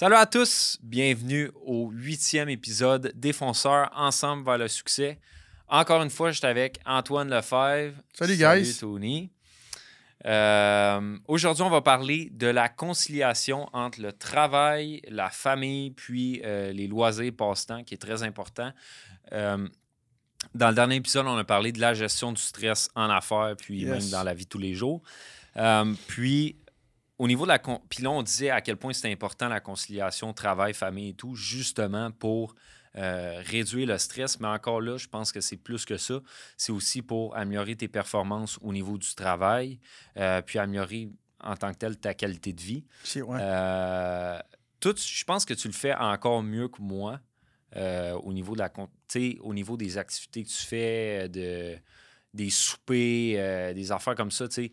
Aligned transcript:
Salut 0.00 0.14
à 0.14 0.26
tous, 0.26 0.78
bienvenue 0.80 1.50
au 1.66 1.90
huitième 1.90 2.48
épisode 2.48 3.10
Défenseurs 3.16 3.90
ensemble 3.96 4.44
vers 4.44 4.56
le 4.56 4.68
succès. 4.68 5.18
Encore 5.66 6.04
une 6.04 6.10
fois, 6.10 6.30
je 6.30 6.38
suis 6.38 6.46
avec 6.46 6.78
Antoine 6.86 7.28
Lefebvre. 7.28 7.96
Salut, 8.12 8.36
guys. 8.36 8.64
Salut 8.64 8.74
Tony. 8.78 9.32
Euh, 10.24 11.18
Aujourd'hui, 11.26 11.64
on 11.64 11.70
va 11.70 11.80
parler 11.80 12.30
de 12.30 12.46
la 12.46 12.68
conciliation 12.68 13.68
entre 13.72 14.00
le 14.00 14.12
travail, 14.12 15.02
la 15.08 15.30
famille, 15.30 15.90
puis 15.90 16.42
euh, 16.44 16.70
les 16.70 16.86
loisirs 16.86 17.32
passe-temps, 17.36 17.82
qui 17.82 17.94
est 17.94 17.98
très 17.98 18.22
important. 18.22 18.70
Euh, 19.32 19.66
dans 20.54 20.68
le 20.68 20.76
dernier 20.76 20.94
épisode, 20.94 21.26
on 21.26 21.36
a 21.38 21.42
parlé 21.42 21.72
de 21.72 21.80
la 21.80 21.94
gestion 21.94 22.30
du 22.30 22.40
stress 22.40 22.88
en 22.94 23.10
affaires, 23.10 23.56
puis 23.58 23.80
Yes. 23.80 23.88
même 23.88 24.10
dans 24.10 24.22
la 24.22 24.32
vie 24.32 24.44
de 24.44 24.48
tous 24.48 24.58
les 24.58 24.74
jours. 24.74 25.02
Puis, 26.06 26.54
au 27.18 27.26
niveau 27.28 27.44
de 27.44 27.48
la. 27.48 27.58
con- 27.58 27.82
Puis 27.90 28.02
là, 28.02 28.10
on 28.10 28.22
disait 28.22 28.50
à 28.50 28.60
quel 28.60 28.76
point 28.76 28.92
c'était 28.92 29.12
important 29.12 29.48
la 29.48 29.60
conciliation 29.60 30.32
travail, 30.32 30.72
famille 30.74 31.10
et 31.10 31.14
tout, 31.14 31.34
justement 31.34 32.10
pour 32.10 32.54
euh, 32.96 33.42
réduire 33.44 33.86
le 33.86 33.98
stress. 33.98 34.40
Mais 34.40 34.48
encore 34.48 34.80
là, 34.80 34.96
je 34.96 35.06
pense 35.08 35.30
que 35.32 35.40
c'est 35.40 35.56
plus 35.56 35.84
que 35.84 35.96
ça. 35.98 36.20
C'est 36.56 36.72
aussi 36.72 37.02
pour 37.02 37.36
améliorer 37.36 37.76
tes 37.76 37.88
performances 37.88 38.58
au 38.62 38.72
niveau 38.72 38.96
du 38.98 39.14
travail, 39.14 39.78
euh, 40.16 40.40
puis 40.42 40.58
améliorer 40.58 41.10
en 41.40 41.56
tant 41.56 41.72
que 41.72 41.78
tel 41.78 41.96
ta 41.98 42.14
qualité 42.14 42.52
de 42.52 42.60
vie. 42.60 42.84
Ouais. 43.16 43.38
Euh, 43.40 44.38
tout, 44.80 44.94
je 44.96 45.24
pense 45.24 45.44
que 45.44 45.54
tu 45.54 45.68
le 45.68 45.74
fais 45.74 45.94
encore 45.94 46.42
mieux 46.42 46.68
que 46.68 46.80
moi 46.82 47.20
au 47.76 48.32
niveau 48.32 48.54
de 48.54 48.60
la 48.60 48.72
au 49.42 49.54
niveau 49.54 49.76
des 49.76 49.98
activités 49.98 50.42
que 50.42 50.48
tu 50.48 50.66
fais, 50.66 51.28
de, 51.28 51.76
des 52.32 52.50
soupers, 52.50 53.74
des 53.74 53.92
affaires 53.92 54.14
comme 54.14 54.30
ça. 54.30 54.48
tu 54.48 54.54
sais. 54.54 54.72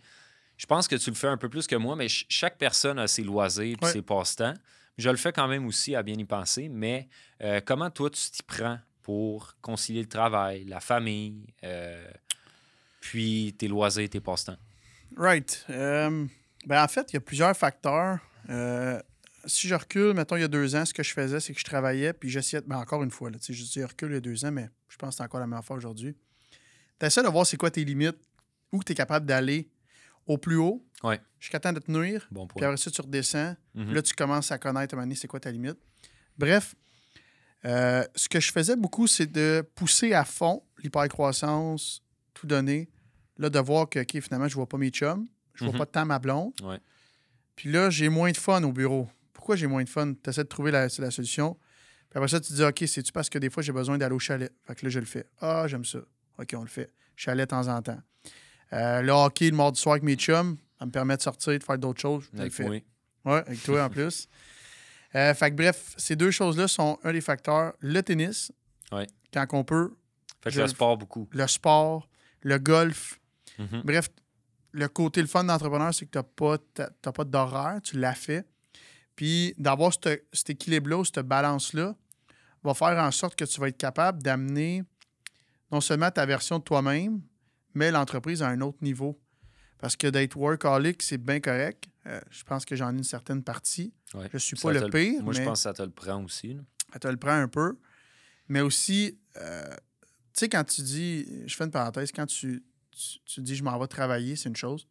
Je 0.58 0.66
pense 0.66 0.88
que 0.88 0.96
tu 0.96 1.10
le 1.10 1.16
fais 1.16 1.28
un 1.28 1.38
peu 1.38 1.50
plus 1.50 1.68
que 1.68 1.76
moi, 1.76 1.96
mais 1.96 2.08
ch- 2.08 2.26
chaque 2.30 2.58
personne 2.58 2.98
a 3.00 3.08
ses 3.08 3.24
loisirs 3.24 3.78
et 3.82 3.86
Ouais. 3.86 3.92
ses 3.92 4.02
passe-temps. 4.02 4.54
Je 4.98 5.10
le 5.10 5.18
fais 5.18 5.34
quand 5.34 5.48
même 5.48 5.66
aussi 5.66 5.96
à 5.96 6.04
bien 6.04 6.16
y 6.16 6.24
penser, 6.24 6.70
mais 6.70 7.10
euh, 7.42 7.60
comment 7.66 7.90
toi 7.90 8.10
tu 8.10 8.22
t'y 8.32 8.44
prends 8.44 8.80
pour 9.04 9.56
concilier 9.62 10.02
le 10.02 10.08
travail, 10.08 10.64
la 10.66 10.80
famille, 10.80 11.46
euh, 11.64 12.08
puis 13.02 13.54
tes 13.58 13.68
loisirs 13.68 14.04
et 14.04 14.10
tes 14.10 14.22
passe-temps? 14.22 14.58
Right. 15.18 15.66
Euh, 15.70 16.26
ben, 16.66 16.84
en 16.84 16.88
fait, 16.88 17.12
il 17.12 17.16
y 17.16 17.18
a 17.18 17.22
plusieurs 17.22 17.56
facteurs. 17.56 18.20
Si 19.48 19.68
je 19.68 19.76
recule, 19.76 20.14
mettons, 20.16 20.38
il 20.38 20.42
y 20.42 20.44
a 20.44 20.48
deux 20.48 20.76
ans, 20.76 20.86
ce 20.86 20.94
que 20.94 21.04
je 21.04 21.14
faisais, 21.14 21.40
c'est 21.40 21.54
que 21.54 21.60
je 21.60 21.66
travaillais, 21.66 22.14
puis 22.14 22.30
j'essayais. 22.30 22.64
Ben, 22.66 22.78
encore 22.78 23.04
une 23.04 23.12
fois, 23.12 23.30
là, 23.30 23.38
je 23.48 23.54
dis 23.64 23.84
recule 23.84 24.10
il 24.12 24.14
y 24.16 24.18
a 24.18 24.22
deux 24.22 24.44
ans, 24.46 24.52
mais 24.52 24.70
je 24.90 24.96
pense 24.98 25.12
que 25.12 25.18
c'est 25.18 25.24
encore 25.24 25.40
la 25.40 25.46
même 25.48 25.62
fois 25.62 25.76
aujourd'hui. 25.76 26.16
Tu 27.00 27.06
essaies 27.06 27.22
de 27.22 27.28
voir 27.28 27.46
c'est 27.46 27.58
quoi 27.58 27.70
tes 27.70 27.86
limites, 27.86 28.18
où 28.72 28.84
tu 28.84 28.94
es 28.94 28.96
capable 28.96 29.26
d'aller 29.28 29.70
au 30.28 30.38
plus 30.38 30.56
haut, 30.58 30.84
Ouais. 31.04 31.20
jusqu'à 31.40 31.60
temps 31.60 31.74
de 31.74 31.80
te 31.80 31.92
nuire, 31.92 32.28
Bon 32.32 32.48
puis 32.48 32.64
après 32.66 32.78
ça, 32.78 32.90
tu 32.90 33.02
redescends. 33.02 33.56
Mhm. 33.76 33.94
Là, 33.94 34.02
tu 34.02 34.14
commences 34.16 34.52
à 34.52 34.58
connaître 34.58 34.98
à 34.98 35.02
un 35.02 35.14
c'est 35.16 35.28
quoi 35.28 35.40
ta 35.40 35.52
limite. 35.52 35.78
Bref, 36.38 36.76
euh, 37.66 38.04
ce 38.16 38.28
que 38.30 38.40
je 38.40 38.52
faisais 38.52 38.76
beaucoup, 38.76 39.08
c'est 39.08 39.32
de 39.32 39.64
pousser 39.76 40.14
à 40.14 40.26
fond 40.26 40.64
l'hypercroissance, 40.84 42.04
tout 42.34 42.48
donner. 42.48 42.90
Là, 43.38 43.50
de 43.50 43.60
voir 43.60 43.90
que, 43.90 44.00
OK, 44.00 44.20
finalement, 44.22 44.48
je 44.48 44.56
vois 44.56 44.68
pas 44.68 44.78
mes 44.78 44.90
chums, 44.90 45.28
je 45.56 45.64
vois 45.66 45.74
Mhm. 45.74 45.80
pas 45.80 45.86
tant 45.86 46.06
ma 46.06 46.20
blonde. 46.20 46.54
Ouais. 46.64 46.80
Puis 47.56 47.72
là, 47.72 47.90
j'ai 47.90 48.10
moins 48.10 48.32
de 48.32 48.38
fun 48.38 48.64
au 48.64 48.72
bureau. 48.72 49.08
Pourquoi 49.34 49.56
j'ai 49.56 49.68
moins 49.68 49.84
de 49.84 49.90
fun? 49.90 50.14
Tu 50.24 50.30
essaies 50.30 50.44
de 50.44 50.50
trouver 50.50 50.72
la 50.72 50.90
solution. 50.90 51.54
Puis 52.10 52.18
après 52.18 52.28
ça, 52.30 52.40
tu 52.40 52.50
te 52.50 52.54
dis, 52.54 52.64
OK, 52.64 52.84
c'est-tu 52.88 53.12
parce 53.12 53.30
que 53.30 53.38
des 53.40 53.50
fois, 53.50 53.62
j'ai 53.64 53.72
besoin 53.72 53.98
d'aller 53.98 54.16
au 54.16 54.20
chalet? 54.20 54.52
Fait 54.66 54.76
que 54.76 54.86
là, 54.86 54.90
je 54.90 55.00
le 55.00 55.06
fais. 55.06 55.26
Ah, 55.40 55.66
j'aime 55.68 55.86
ça. 55.86 56.00
OK, 56.40 56.54
on 56.56 56.62
le 56.62 56.68
fait. 56.68 56.92
Chalet 57.16 57.46
de 57.46 57.50
temps 57.50 57.68
en 57.68 57.82
temps. 57.82 58.00
Euh, 58.74 59.02
le 59.02 59.12
hockey, 59.12 59.50
le 59.50 59.56
mardi 59.56 59.80
soir 59.80 59.94
avec 59.94 60.04
mes 60.04 60.16
chums, 60.16 60.58
ça 60.80 60.86
me 60.86 60.92
permet 60.92 61.16
de 61.18 61.22
sortir, 61.22 61.58
de 61.58 61.64
faire 61.64 61.78
d'autres 61.78 62.02
choses. 62.02 62.30
Avec. 62.38 62.54
Oui, 62.60 62.84
avec 63.26 63.64
toi 63.64 63.86
en 63.86 63.90
plus. 63.90 64.28
Euh, 65.16 65.34
fait 65.34 65.50
que 65.50 65.56
bref, 65.56 65.94
ces 65.96 66.18
deux 66.18 66.30
choses-là 66.30 66.68
sont 66.68 67.00
un 67.06 67.14
des 67.14 67.22
facteurs. 67.22 67.72
Le 67.80 68.02
tennis, 68.04 68.52
Ouais. 68.92 69.08
quand 69.34 69.46
on 69.54 69.64
peut, 69.64 69.96
Fait 70.44 70.50
que 70.50 70.56
Je 70.58 70.62
le 70.64 70.68
sport 70.68 70.98
beaucoup. 70.98 71.30
le 71.32 71.48
sport, 71.48 72.10
le 72.42 72.58
golf. 72.58 73.18
Mhm. 73.58 73.82
Bref, 73.86 74.10
le 74.74 74.90
côté 74.90 75.22
le 75.22 75.28
fun 75.28 75.46
d'entrepreneur, 75.46 75.94
c'est 75.94 76.06
que 76.06 76.12
tu 76.12 76.18
n'as 76.18 76.24
pas, 76.24 77.12
pas 77.14 77.24
d'horaire, 77.24 77.80
tu 77.82 77.98
l'as 77.98 78.14
fait. 78.14 78.46
Puis 79.16 79.54
d'avoir 79.58 79.94
ce- 79.94 80.20
cet 80.34 80.50
équilibre-là, 80.50 81.02
cette 81.06 81.20
balance-là, 81.26 81.96
va 82.62 82.74
faire 82.74 83.02
en 83.02 83.12
sorte 83.12 83.38
que 83.38 83.46
tu 83.46 83.62
vas 83.62 83.70
être 83.70 83.78
capable 83.78 84.22
d'amener 84.22 84.84
non 85.72 85.80
seulement 85.80 86.12
ta 86.12 86.26
version 86.26 86.60
de 86.60 86.64
toi-même, 86.66 87.22
mais 87.76 87.92
l'entreprise 87.92 88.42
à 88.42 88.48
un 88.50 88.62
autre 88.62 88.80
niveau. 88.82 89.20
Parce 89.78 89.96
que 89.96 90.08
d'être 90.08 90.36
workaholic, 90.38 91.04
c'est 91.04 91.18
bien 91.18 91.40
correct. 91.40 91.84
Euh, 92.08 92.20
je 92.32 92.44
pense 92.44 92.66
que 92.66 92.76
j'en 92.76 92.94
ai 92.94 92.98
une 92.98 93.04
certaine 93.04 93.44
partie. 93.44 93.94
Ouais. 94.14 94.28
Je 94.32 94.38
suis 94.38 94.58
Ça 94.58 94.70
pas 94.70 94.74
le 94.74 94.90
pire, 94.90 95.22
Moi, 95.22 95.34
je 95.34 95.42
pense 95.44 95.60
que 95.60 95.64
ça 95.64 95.74
te 95.74 95.84
le 95.84 95.90
prend 95.92 96.24
aussi. 96.24 96.54
là. 96.54 96.62
elle 96.94 97.00
te 97.00 97.08
le 97.08 97.18
prend 97.18 97.32
un 97.34 97.48
peu. 97.48 97.78
Mais 98.48 98.62
aussi, 98.62 99.20
euh, 99.38 99.68
tu 100.34 100.40
sais, 100.40 100.50
quand 100.50 100.64
tu 100.64 100.82
dis, 100.82 101.44
je 101.48 101.56
fais 101.56 101.66
une 101.66 101.72
parenthèse, 101.72 102.12
quand 102.12 102.26
tu, 102.26 102.64
tu, 102.92 103.20
tu 103.26 103.42
dis 103.42 103.56
je 103.56 103.64
m'en 103.64 103.78
vais 103.78 103.88
travailler, 103.88 104.36
c'est 104.36 104.50
une 104.50 104.56
chose. 104.56 104.88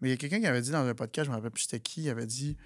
Mais 0.00 0.08
il 0.08 0.10
y 0.12 0.14
a 0.14 0.16
quelqu'un 0.16 0.40
qui 0.40 0.46
avait 0.46 0.62
dit 0.62 0.70
dans 0.70 0.86
un 0.86 0.94
podcast, 0.94 1.26
je 1.26 1.30
ne 1.30 1.34
me 1.36 1.38
rappelle 1.40 1.50
plus 1.52 1.62
c'était 1.64 1.80
qui, 1.80 2.02
il 2.04 2.10
avait 2.10 2.26
dit 2.26 2.56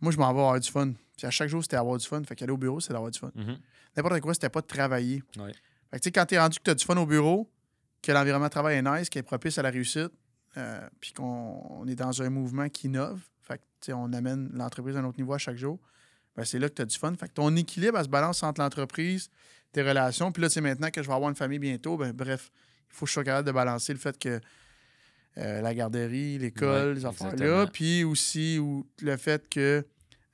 Moi, 0.00 0.10
je 0.12 0.16
m'en 0.16 0.32
vais 0.32 0.40
avoir 0.40 0.58
du 0.58 0.70
fun. 0.70 0.92
Puis 1.16 1.26
à 1.26 1.30
chaque 1.30 1.48
jour, 1.48 1.60
c'était 1.62 1.76
avoir 1.76 1.98
du 1.98 2.06
fun. 2.06 2.22
Fait 2.24 2.36
qu'aller 2.36 2.52
au 2.52 2.56
bureau, 2.56 2.80
c'est 2.80 2.92
d'avoir 2.92 3.10
du 3.10 3.18
fun. 3.18 3.32
Mhm. 3.34 3.58
N'importe 3.96 4.20
quoi, 4.20 4.32
c'était 4.32 4.48
pas 4.48 4.60
de 4.62 4.66
travailler. 4.66 5.22
Ouais. 5.36 5.52
Fait 5.90 5.96
que 5.98 6.02
tu 6.02 6.04
sais, 6.04 6.12
quand 6.12 6.26
tu 6.26 6.34
es 6.36 6.38
rendu 6.38 6.58
que 6.58 6.64
tu 6.64 6.70
as 6.70 6.74
du 6.74 6.84
fun 6.84 6.96
au 6.96 7.06
bureau, 7.06 7.50
que 8.02 8.12
l'environnement 8.12 8.46
de 8.46 8.50
travail 8.50 8.76
est 8.78 8.82
nice, 8.82 9.08
qui 9.08 9.18
est 9.18 9.22
propice 9.22 9.58
à 9.58 9.62
la 9.62 9.70
réussite, 9.70 10.12
euh, 10.56 10.80
puis 11.00 11.12
qu'on 11.12 11.60
on 11.70 11.86
est 11.86 11.94
dans 11.94 12.22
un 12.22 12.30
mouvement 12.30 12.68
qui 12.68 12.86
innove, 12.86 13.20
fait 13.42 13.58
que, 13.58 13.62
tu 13.80 13.86
sais, 13.86 13.92
on 13.92 14.12
amène 14.12 14.50
l'entreprise 14.54 14.96
à 14.96 15.00
un 15.00 15.04
autre 15.04 15.18
niveau 15.18 15.32
à 15.34 15.38
chaque 15.38 15.56
jour, 15.56 15.78
ben, 16.36 16.44
c'est 16.44 16.58
là 16.58 16.68
que 16.68 16.74
tu 16.74 16.82
as 16.82 16.86
du 16.86 16.96
fun. 16.96 17.12
Fait 17.18 17.28
que 17.28 17.34
ton 17.34 17.54
équilibre, 17.56 17.98
elle 17.98 18.04
se 18.04 18.08
balance 18.08 18.42
entre 18.42 18.60
l'entreprise, 18.60 19.28
tes 19.72 19.82
relations. 19.82 20.30
Puis 20.32 20.42
là, 20.42 20.48
tu 20.48 20.54
sais, 20.54 20.60
maintenant 20.60 20.90
que 20.90 21.02
je 21.02 21.08
vais 21.08 21.14
avoir 21.14 21.28
une 21.30 21.36
famille 21.36 21.58
bientôt, 21.58 21.96
ben, 21.96 22.12
bref, 22.12 22.50
il 22.90 22.94
faut 22.94 23.04
que 23.04 23.08
je 23.08 23.14
sois 23.14 23.24
capable 23.24 23.46
de 23.46 23.52
balancer 23.52 23.92
le 23.92 23.98
fait 23.98 24.18
que 24.18 24.40
euh, 25.36 25.60
la 25.60 25.74
garderie, 25.74 26.38
l'école, 26.38 26.88
Ouais, 26.88 26.94
les 26.94 27.04
affaires-là. 27.04 27.32
exactement. 27.34 27.66
Puis 27.72 28.04
aussi 28.04 28.58
ou, 28.58 28.86
le 29.02 29.16
fait 29.16 29.48
que 29.48 29.84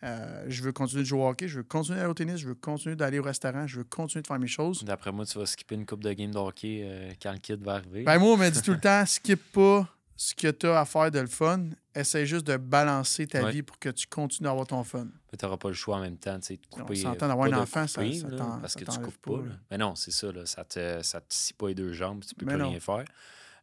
euh, 0.05 0.45
je 0.49 0.63
veux 0.63 0.73
continuer 0.73 1.03
de 1.03 1.09
jouer 1.09 1.21
au 1.23 1.29
hockey, 1.29 1.49
je 1.49 1.57
veux 1.59 1.63
continuer 1.65 1.97
d'aller 1.99 2.11
au 2.11 2.15
tennis, 2.15 2.37
je 2.37 2.47
veux 2.49 2.55
continuer 2.55 2.95
d'aller 2.97 3.19
au 3.19 3.23
restaurant, 3.23 3.67
je 3.67 3.79
veux 3.79 3.85
continuer 3.85 4.23
de 4.23 4.27
faire 4.27 4.39
mes 4.39 4.47
choses. 4.47 4.85
D'après 4.85 5.11
moi, 5.13 5.25
tu 5.25 5.39
vas 5.39 5.47
skipper 5.47 5.75
une 5.77 5.87
coupe 5.87 6.03
de 6.05 6.13
game 6.13 6.31
de 6.31 6.39
hockey 6.39 6.83
euh, 6.85 7.13
quand 7.23 7.33
le 7.33 7.39
kid 7.39 7.63
va 7.63 7.75
arriver. 7.77 8.03
Ben, 8.05 8.19
moi, 8.19 8.33
on 8.35 8.37
m'a 8.37 8.51
dit 8.51 8.61
tout 8.63 8.73
le 8.73 8.81
temps, 8.81 9.05
skip 9.07 9.41
pas 9.53 9.89
ce 10.17 10.35
que 10.35 10.49
tu 10.51 10.67
as 10.67 10.79
à 10.81 10.85
faire 10.85 11.11
de 11.11 11.19
le 11.19 11.27
fun. 11.27 11.71
Essaye 11.95 12.27
juste 12.27 12.47
de 12.47 12.57
balancer 12.57 13.27
ta 13.27 13.43
Ouais. 13.45 13.51
vie 13.53 13.63
pour 13.63 13.79
que 13.79 13.89
tu 13.89 14.07
continues 14.07 14.45
d'avoir 14.45 14.67
ton 14.67 14.83
fun. 14.85 15.07
tu 15.37 15.45
n'auras 15.45 15.57
pas 15.57 15.69
le 15.69 15.75
choix 15.75 15.97
en 15.97 16.01
même 16.01 16.17
temps. 16.19 16.39
tu 16.39 16.47
sais, 16.47 16.55
de 16.55 16.61
On 16.73 16.77
couper, 16.81 16.97
s'entend 16.97 17.27
euh, 17.27 17.29
d'avoir 17.29 17.47
un 17.53 17.63
enfant, 17.63 17.87
ça- 17.87 18.03
couper, 18.03 18.19
ça 18.19 18.29
là, 18.29 18.37
t'en- 18.37 18.61
parce 18.61 18.73
ça 18.75 18.81
que 18.81 18.91
tu 18.91 18.99
coupes 19.01 19.17
pas. 19.23 19.43
Mais 19.71 19.79
non, 19.79 19.95
c'est 19.95 20.11
ça. 20.13 20.31
Là, 20.33 20.45
ça 20.47 20.65
te, 20.65 21.01
ça 21.03 21.21
te 21.21 21.33
scie 21.35 21.53
pas 21.55 21.69
les 21.69 21.75
deux 21.75 21.93
jambes. 21.93 22.23
Tu 22.29 22.35
peux 22.35 22.47
Mais 22.47 22.55
plus 22.55 22.63
non. 22.63 22.71
rien 22.71 22.81
faire. 22.81 23.05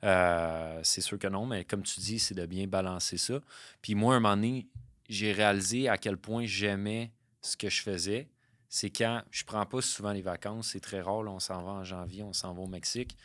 Euh, 0.04 0.80
c'est 0.84 1.02
sûr 1.02 1.20
que 1.20 1.28
non, 1.28 1.46
mais 1.46 1.64
comme 1.66 1.84
tu 1.84 2.00
dis, 2.00 2.20
c'est 2.20 2.34
de 2.36 2.46
bien 2.46 2.68
balancer 2.68 3.18
ça. 3.18 3.40
Puis 3.82 3.96
moi, 3.96 4.16
un 4.16 4.20
moment 4.20 4.36
donné, 4.36 4.68
j'ai 5.12 5.34
réalisé 5.34 5.90
à 5.90 5.98
quel 5.98 6.18
point 6.18 6.46
j'aimais 6.46 7.12
ce 7.42 7.58
que 7.58 7.70
je 7.70 7.82
faisais. 7.82 8.30
C'est 8.70 8.90
quand 8.90 9.22
je 9.30 9.44
prends 9.44 9.66
pas 9.66 9.82
souvent 9.82 10.14
les 10.14 10.22
vacances, 10.22 10.70
c'est 10.70 10.80
très 10.80 11.02
rare. 11.02 11.24
là, 11.24 11.32
on 11.32 11.40
s'en 11.40 11.62
va 11.62 11.72
en 11.72 11.84
janvier, 11.84 12.24
on 12.24 12.32
s'en 12.32 12.54
va 12.54 12.62
au 12.62 12.68
Mexique. 12.68 13.18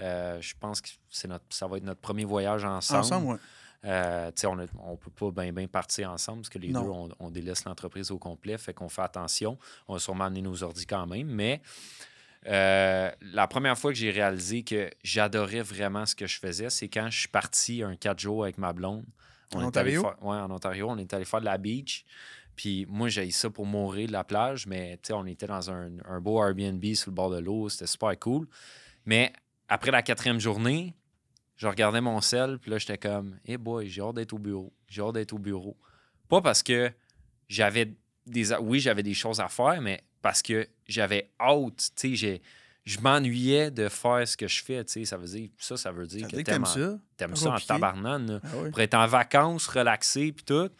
Euh, 0.00 0.40
je 0.40 0.54
pense 0.58 0.80
que 0.80 0.88
c'est 1.10 1.28
notre, 1.28 1.44
ça 1.50 1.66
va 1.66 1.76
être 1.76 1.84
notre 1.84 2.00
premier 2.00 2.24
voyage 2.24 2.64
ensemble. 2.64 3.00
Ensemble, 3.00 3.26
ouais. 3.26 3.38
Euh, 3.84 4.30
on 4.46 4.56
ne 4.56 4.66
on 4.78 4.96
peut 4.96 5.10
pas 5.10 5.42
bien 5.42 5.52
ben 5.52 5.68
partir 5.68 6.10
ensemble 6.10 6.40
parce 6.40 6.48
que 6.48 6.58
les 6.58 6.68
Non. 6.68 6.82
deux, 6.82 6.88
on, 6.88 7.08
on 7.20 7.30
délaisse 7.30 7.66
l'entreprise 7.66 8.10
au 8.10 8.18
complet, 8.18 8.56
fait 8.56 8.72
qu'on 8.72 8.88
fait 8.88 9.02
attention. 9.02 9.58
On 9.88 9.92
va 9.92 9.98
sûrement 9.98 10.24
amener 10.24 10.40
nos 10.40 10.62
ordi 10.62 10.86
quand 10.86 11.06
même, 11.06 11.26
mais 11.26 11.60
euh, 12.46 13.10
la 13.20 13.46
première 13.46 13.76
fois 13.78 13.92
que 13.92 13.98
j'ai 13.98 14.10
réalisé 14.10 14.62
que 14.62 14.90
j'adorais 15.02 15.60
vraiment 15.60 16.06
ce 16.06 16.14
que 16.14 16.26
je 16.26 16.38
faisais, 16.38 16.70
c'est 16.70 16.88
quand 16.88 17.10
je 17.10 17.20
suis 17.20 17.28
parti 17.28 17.82
un 17.82 17.96
quatre 17.96 18.20
jours 18.20 18.44
avec 18.44 18.56
ma 18.56 18.72
blonde. 18.72 19.04
En 19.52 19.60
est 19.60 19.76
allé 19.76 19.96
Ontario? 19.98 20.02
faire- 20.02 20.22
ouais, 20.24 20.36
en 20.36 20.50
Ontario. 20.50 20.86
On 20.90 20.98
est 20.98 21.12
allé 21.12 21.24
faire 21.24 21.40
de 21.40 21.44
la 21.44 21.58
beach. 21.58 22.04
Puis 22.56 22.86
moi, 22.88 23.08
j'ai 23.08 23.30
ça 23.32 23.50
pour 23.50 23.66
mourir 23.66 24.06
de 24.06 24.12
la 24.12 24.22
plage, 24.24 24.66
mais 24.66 24.92
tu 25.02 25.08
sais, 25.08 25.12
on 25.12 25.26
était 25.26 25.46
dans 25.46 25.70
un, 25.70 25.90
un 26.04 26.20
beau 26.20 26.40
Airbnb 26.42 26.84
sur 26.94 27.10
le 27.10 27.14
bord 27.14 27.30
de 27.30 27.38
l'eau. 27.40 27.68
C'était 27.68 27.86
super 27.88 28.16
cool. 28.20 28.46
Mais 29.06 29.32
après 29.68 29.90
la 29.90 30.02
quatrième 30.02 30.38
journée, 30.38 30.94
je 31.56 31.66
regardais 31.66 32.00
mon 32.00 32.20
sel, 32.20 32.58
puis 32.60 32.70
là, 32.70 32.78
j'étais 32.78 32.98
comme, 32.98 33.38
hey 33.44 33.56
boy, 33.56 33.88
j'ai 33.88 34.02
hâte 34.02 34.14
d'être 34.16 34.32
au 34.32 34.38
bureau. 34.38 34.72
J'ai 34.88 35.02
hâte 35.02 35.14
d'être 35.14 35.32
au 35.32 35.38
bureau. 35.38 35.76
Pas 36.28 36.40
parce 36.40 36.62
que 36.62 36.90
j'avais 37.48 37.92
des. 38.26 38.52
Oui, 38.54 38.80
j'avais 38.80 39.02
des 39.02 39.14
choses 39.14 39.40
à 39.40 39.48
faire, 39.48 39.80
mais 39.80 40.00
parce 40.22 40.40
que 40.40 40.68
j'avais 40.86 41.30
hâte. 41.40 41.90
Tu 41.96 42.10
sais, 42.10 42.14
j'ai- 42.16 42.42
je 42.84 43.00
m'ennuyais 43.00 43.70
de 43.70 43.88
faire 43.88 44.26
ce 44.28 44.36
que 44.36 44.46
je 44.46 44.62
fais. 44.62 44.84
Tu 44.84 44.92
sais, 44.92 45.04
ça 45.04 45.16
veut 45.16 45.26
dire, 45.26 45.48
ça, 45.58 45.76
ça 45.76 45.90
veut 45.90 46.06
dire 46.06 46.28
Ça 46.28 46.36
que 46.36 46.42
t'aimes 46.42 46.66
ça. 46.66 46.98
t'aimes 47.16 47.36
ça 47.36 47.54
en 47.54 47.58
tabarnane. 47.58 48.40
Ah 48.42 48.48
oui. 48.56 48.70
pour 48.70 48.80
être 48.80 48.94
en 48.94 49.06
vacances, 49.06 49.66
relaxé, 49.66 50.32
puis 50.32 50.44
tout. 50.44 50.70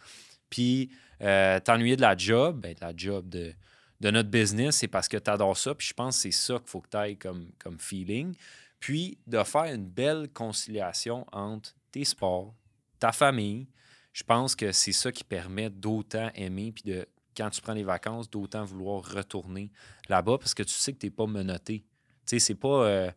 Puis 0.50 0.90
euh, 1.22 1.58
t'ennuyer 1.60 1.96
de 1.96 2.02
la 2.02 2.16
job, 2.16 2.60
ben, 2.60 2.74
de 2.74 2.80
la 2.80 2.92
job 2.94 3.28
de, 3.28 3.54
de 4.00 4.10
notre 4.10 4.28
business, 4.28 4.76
c'est 4.76 4.88
parce 4.88 5.08
que 5.08 5.16
tu 5.16 5.30
adores 5.30 5.56
ça. 5.56 5.74
Puis 5.74 5.88
je 5.88 5.94
pense 5.94 6.16
que 6.16 6.22
c'est 6.22 6.30
ça 6.30 6.58
qu'il 6.58 6.68
faut 6.68 6.80
que 6.82 6.90
tu 6.90 6.96
ailles 6.96 7.16
comme, 7.16 7.50
comme 7.58 7.78
feeling. 7.78 8.34
Puis 8.80 9.16
de 9.26 9.42
faire 9.42 9.72
une 9.72 9.86
belle 9.86 10.28
conciliation 10.34 11.24
entre 11.32 11.74
tes 11.90 12.04
sports, 12.04 12.54
ta 12.98 13.12
famille. 13.12 13.66
Je 14.12 14.22
pense 14.22 14.54
que 14.54 14.72
c'est 14.72 14.92
ça 14.92 15.10
qui 15.10 15.24
permet 15.24 15.70
d'autant 15.70 16.30
aimer 16.34 16.70
puis 16.70 16.84
de 16.84 17.06
quand 17.36 17.50
tu 17.50 17.60
prends 17.60 17.72
les 17.72 17.82
vacances, 17.82 18.30
d'autant 18.30 18.64
vouloir 18.64 19.02
retourner 19.02 19.72
là-bas 20.08 20.38
parce 20.38 20.54
que 20.54 20.62
tu 20.62 20.72
sais 20.72 20.92
que 20.92 20.98
tu 20.98 21.06
n'es 21.06 21.10
pas 21.10 21.26
menotté. 21.26 21.84
Tu 22.26 22.30
sais, 22.30 22.38
c'est 22.38 22.54
pas. 22.54 22.84
euh, 22.86 23.10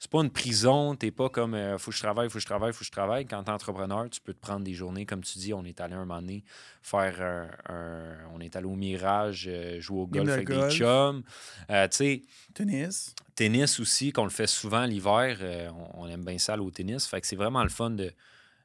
c'est 0.00 0.10
pas 0.12 0.20
une 0.22 0.30
prison, 0.30 0.94
t'es 0.94 1.10
pas 1.10 1.28
comme 1.28 1.54
euh, 1.54 1.76
faut 1.76 1.90
que 1.90 1.96
je 1.96 2.00
travaille, 2.02 2.28
faut 2.30 2.34
que 2.34 2.40
je 2.40 2.46
travaille, 2.46 2.72
faut 2.72 2.78
que 2.80 2.84
je 2.84 2.92
travaille. 2.92 3.26
Quand 3.26 3.42
t'es 3.42 3.50
entrepreneur, 3.50 4.08
tu 4.08 4.20
peux 4.20 4.32
te 4.32 4.38
prendre 4.38 4.64
des 4.64 4.72
journées, 4.72 5.04
comme 5.06 5.24
tu 5.24 5.38
dis, 5.40 5.52
on 5.52 5.64
est 5.64 5.80
allé 5.80 5.94
un 5.94 6.04
moment 6.04 6.20
donné 6.20 6.44
faire 6.82 7.20
un, 7.20 7.48
un- 7.74 8.16
on 8.32 8.38
est 8.40 8.54
allé 8.54 8.66
au 8.66 8.76
Mirage, 8.76 9.46
euh, 9.50 9.80
jouer 9.80 9.98
au 10.02 10.06
golf 10.06 10.30
avec 10.30 10.46
golf. 10.46 10.68
des 10.68 10.76
chums. 10.76 11.24
Euh, 11.70 11.88
tu 11.88 11.96
sais, 11.96 12.22
Tennis. 12.54 13.12
tennis 13.34 13.80
aussi, 13.80 14.12
qu'on 14.12 14.22
le 14.22 14.30
fait 14.30 14.46
souvent 14.46 14.84
l'hiver, 14.84 15.40
on, 15.74 16.04
on 16.04 16.08
aime 16.08 16.24
bien 16.24 16.38
ça 16.38 16.52
aller 16.52 16.62
au 16.62 16.70
tennis. 16.70 17.04
Fait 17.08 17.20
que 17.20 17.26
c'est 17.26 17.34
vraiment 17.34 17.64
le 17.64 17.68
fun 17.68 17.90
de, 17.90 18.12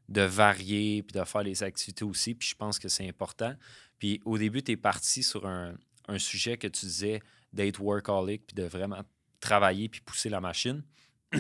de 0.10 0.22
varier 0.22 1.01
puis 1.01 1.19
de 1.19 1.25
faire 1.25 1.42
les 1.42 1.63
activités 1.63 2.06
aussi. 2.06 2.36
Puis 2.36 2.50
je 2.50 2.56
pense 2.56 2.78
que 2.78 2.90
c'est 2.90 3.10
important. 3.10 3.56
Puis 3.98 4.22
au 4.25 4.38
début, 4.38 4.62
tu 4.62 4.74
es 4.74 4.78
parti 4.78 5.24
sur 5.24 5.48
un, 5.48 5.74
un 6.07 6.19
sujet 6.19 6.57
que 6.57 6.68
tu 6.68 6.86
disais 6.86 7.24
d'être 7.54 7.80
workaholic 7.81 8.45
puis 8.45 8.54
de 8.54 8.66
vraiment 8.66 9.01
travailler 9.44 9.90
puis 9.90 10.01
pousser 10.01 10.30
la 10.30 10.42
machine. 10.42 10.84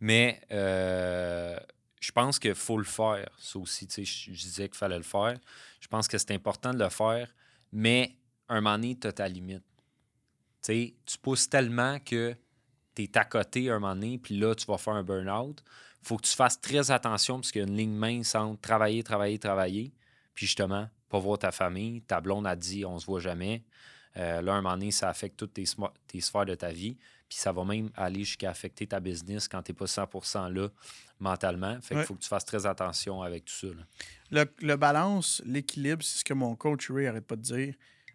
Mais 0.00 0.40
euh, 0.50 1.58
je 2.00 2.12
pense 2.12 2.38
qu'il 2.38 2.54
faut 2.54 2.78
le 2.78 2.84
faire, 2.84 3.28
ça 3.38 3.58
aussi. 3.58 3.88
Je, 3.90 4.02
je 4.04 4.30
disais 4.30 4.68
qu'il 4.68 4.76
fallait 4.76 4.98
le 4.98 5.02
faire. 5.02 5.38
Je 5.80 5.88
pense 5.88 6.08
que 6.08 6.18
c'est 6.18 6.32
important 6.32 6.74
de 6.74 6.78
le 6.78 6.90
faire, 6.90 7.34
mais 7.72 8.16
un 8.48 8.60
moment 8.60 8.76
donné, 8.76 8.98
tu 8.98 9.06
as 9.06 9.12
ta 9.12 9.28
limite. 9.28 9.64
Tu 10.62 10.92
pousses 11.22 11.48
tellement 11.48 11.98
que 12.00 12.34
tu 12.94 13.04
es 13.04 13.18
à 13.18 13.24
côté 13.24 13.70
un 13.70 13.78
moment 13.78 13.94
donné, 13.94 14.18
puis 14.18 14.36
là, 14.38 14.54
tu 14.54 14.66
vas 14.66 14.78
faire 14.78 14.94
un 14.94 15.02
burn-out. 15.02 15.62
faut 16.02 16.16
que 16.16 16.26
tu 16.26 16.34
fasses 16.34 16.60
très 16.60 16.90
attention 16.90 17.36
parce 17.36 17.52
qu'il 17.52 17.62
y 17.62 17.64
a 17.64 17.68
une 17.68 17.76
ligne 17.76 17.94
mince 17.94 18.34
entre 18.34 18.60
travailler, 18.60 19.02
travailler, 19.02 19.38
travailler, 19.38 19.92
puis 20.34 20.46
justement, 20.46 20.88
pas 21.08 21.18
voir 21.18 21.38
ta 21.38 21.52
famille. 21.52 22.02
Ta 22.02 22.20
blonde 22.20 22.46
a 22.46 22.56
dit 22.56 22.84
on 22.84 22.98
se 22.98 23.06
voit 23.06 23.20
jamais. 23.20 23.62
Euh, 24.16 24.40
là, 24.42 24.54
un 24.54 24.62
moment 24.62 24.74
donné, 24.76 24.90
ça 24.90 25.08
affecte 25.08 25.36
toutes 25.36 25.54
tes, 25.54 25.66
sphères 26.20 26.46
de 26.46 26.54
ta 26.54 26.70
vie. 26.70 26.96
Puis 27.28 27.38
ça 27.38 27.50
va 27.52 27.64
même 27.64 27.90
aller 27.96 28.24
jusqu'à 28.24 28.50
affecter 28.50 28.86
ta 28.86 29.00
business 29.00 29.48
quand 29.48 29.60
tu 29.62 29.72
n'es 29.72 29.76
pas 29.76 29.86
100% 29.86 30.48
là 30.48 30.68
mentalement. 31.18 31.74
Fait 31.80 31.88
qu'il 31.88 31.96
Ouais. 31.98 32.04
faut 32.04 32.14
que 32.14 32.22
tu 32.22 32.28
fasses 32.28 32.44
très 32.44 32.66
attention 32.66 33.20
avec 33.22 33.44
tout 33.46 33.54
ça. 33.54 33.66
là. 33.68 34.44
Le, 34.44 34.66
le 34.66 34.76
balance, 34.76 35.42
l'équilibre, 35.44 36.02
c'est 36.04 36.18
ce 36.20 36.24
que 36.24 36.34
mon 36.34 36.54
coach 36.54 36.90
Ray 36.90 37.06
arrête 37.06 37.26
pas 37.26 37.36
de 37.36 37.42
dire. 37.42 37.74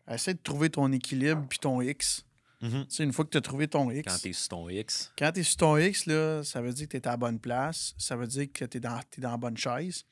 Essaie 0.10 0.34
de 0.34 0.40
trouver 0.42 0.70
ton 0.70 0.92
équilibre 0.92 1.46
puis 1.50 1.60
ton 1.60 1.82
X. 1.82 2.26
Tu 2.62 2.70
sais, 2.90 3.04
une 3.04 3.12
fois 3.12 3.26
que 3.26 3.32
tu 3.32 3.38
as 3.38 3.42
trouvé 3.42 3.68
ton 3.68 3.90
X, 3.90 4.04
Quand 4.14 4.20
tu 4.22 4.30
es 4.30 4.34
sur 4.34 4.50
ton 4.50 4.70
X. 4.70 5.12
quand 5.18 5.32
tu 5.32 5.40
es 5.40 5.44
sur 5.44 5.58
ton 5.58 5.78
X, 5.78 6.06
là, 6.06 6.44
ça 6.44 6.62
veut 6.62 6.72
dire 6.72 6.88
que 6.88 6.92
tu 6.92 6.98
es 6.98 7.08
à 7.08 7.12
la 7.12 7.18
bonne 7.18 7.40
place. 7.40 7.96
Ça 7.98 8.16
veut 8.16 8.28
dire 8.28 8.48
que 8.54 8.66
tu 8.66 8.78
es 8.78 8.80
dans, 8.80 9.00
t'es 9.10 9.20
dans 9.20 9.32
la 9.32 9.38
bonne 9.38 9.58
chaise. 9.58 10.06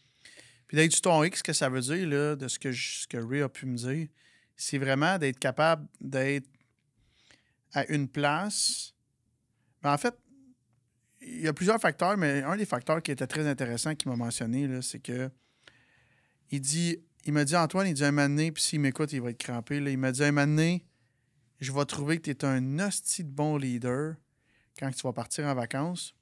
Puis 0.67 0.75
d'être 0.75 0.91
sur 0.91 1.01
ton 1.01 1.23
X, 1.23 1.39
ce 1.39 1.43
que 1.43 1.53
ça 1.53 1.69
veut 1.69 1.81
dire, 1.81 2.07
là, 2.07 2.35
de 2.35 2.47
ce 2.47 2.57
que, 2.57 2.71
je- 2.71 3.01
ce 3.01 3.07
que 3.07 3.17
Ray 3.17 3.41
a 3.43 3.49
pu 3.49 3.65
me 3.67 3.77
dire, 3.77 4.07
c'est 4.59 4.77
vraiment 4.77 5.17
d'être 5.17 5.39
capable 5.39 5.87
d'être 6.01 6.49
à 7.71 7.85
une 7.87 8.09
place. 8.09 8.93
Ben, 9.81 9.93
en 9.93 9.97
fait, 9.97 10.13
il 11.21 11.41
y 11.41 11.47
a 11.47 11.53
plusieurs 11.53 11.79
facteurs, 11.79 12.17
mais 12.17 12.43
un 12.43 12.57
des 12.57 12.65
facteurs 12.65 13.01
qui 13.01 13.11
était 13.11 13.25
très 13.25 13.47
intéressant 13.47 13.95
qu'il 13.95 14.11
m'a 14.11 14.17
mentionné, 14.17 14.81
c'est 14.81 14.99
que 14.99 15.31
il 16.51 16.59
dit, 16.59 16.97
il 17.25 17.31
m'a 17.31 17.45
dit 17.45 17.55
Antoine, 17.55 17.87
il 17.87 17.93
dit 17.93 18.03
un 18.03 18.11
donné, 18.11 18.51
puis 18.51 18.61
s'il 18.61 18.81
m'écoute, 18.81 19.13
il 19.13 19.21
va 19.21 19.29
être 19.29 19.37
crampé. 19.37 19.79
là. 19.79 19.91
il 19.91 19.97
m'a 19.97 20.11
dit 20.11 20.23
un 20.23 20.33
donné, 20.33 20.85
je 21.61 21.71
vais 21.71 21.85
trouver 21.85 22.17
que 22.17 22.23
tu 22.23 22.31
es 22.31 22.45
un 22.45 22.79
hostie 22.79 23.23
de 23.23 23.31
bon 23.31 23.55
leader 23.55 24.15
quand 24.77 24.91
tu 24.91 25.03
vas 25.03 25.13
partir 25.13 25.45
en 25.45 25.55
vacances, 25.55 26.13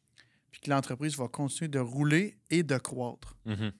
puis 0.51 0.62
que 0.62 0.69
l'entreprise 0.69 1.18
va 1.18 1.28
continuer 1.28 1.69
de 1.69 1.80
rouler 1.80 2.38
et 2.51 2.62
de 2.62 2.78
croître. 2.78 3.36
Mhm. 3.45 3.72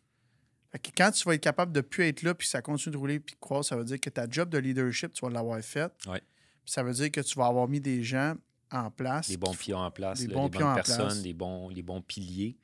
Fait 0.71 0.79
que 0.79 0.89
quand 0.95 1.11
tu 1.11 1.23
vas 1.23 1.35
être 1.35 1.41
capable 1.41 1.71
de 1.71 1.81
plus 1.81 2.05
être 2.05 2.23
là, 2.23 2.33
puis 2.35 2.47
ça 2.47 2.61
continue 2.61 2.91
de 2.93 2.97
rouler 2.97 3.19
puis 3.19 3.35
de 3.35 3.39
croître, 3.39 3.65
ça 3.67 3.75
veut 3.77 3.85
dire 3.85 3.99
que 3.99 4.09
ta 4.09 4.29
job 4.29 4.49
de 4.49 4.57
leadership, 4.57 5.13
tu 5.13 5.25
vas 5.25 5.31
l'avoir 5.31 5.61
fait. 5.61 5.91
Ouais. 6.07 6.19
Puis 6.65 6.73
ça 6.73 6.83
veut 6.83 6.93
dire 6.93 7.09
que 7.11 7.21
tu 7.21 7.35
vas 7.39 7.45
avoir 7.47 7.67
mis 7.67 7.79
des 7.79 8.03
gens 8.03 8.35
en 8.71 8.91
place. 8.91 9.29
Les 9.29 9.37
bons 9.37 9.55
pions 9.55 9.77
en 9.77 9.91
place, 9.91 10.19
Des 10.19 10.27
là, 10.27 10.33
bons 10.33 10.43
les 10.45 10.49
bonnes 10.59 10.75
personnes, 10.75 11.21
les 11.23 11.33
bons, 11.33 11.69
les 11.69 11.81
bons 11.83 12.01
piliers. 12.01 12.57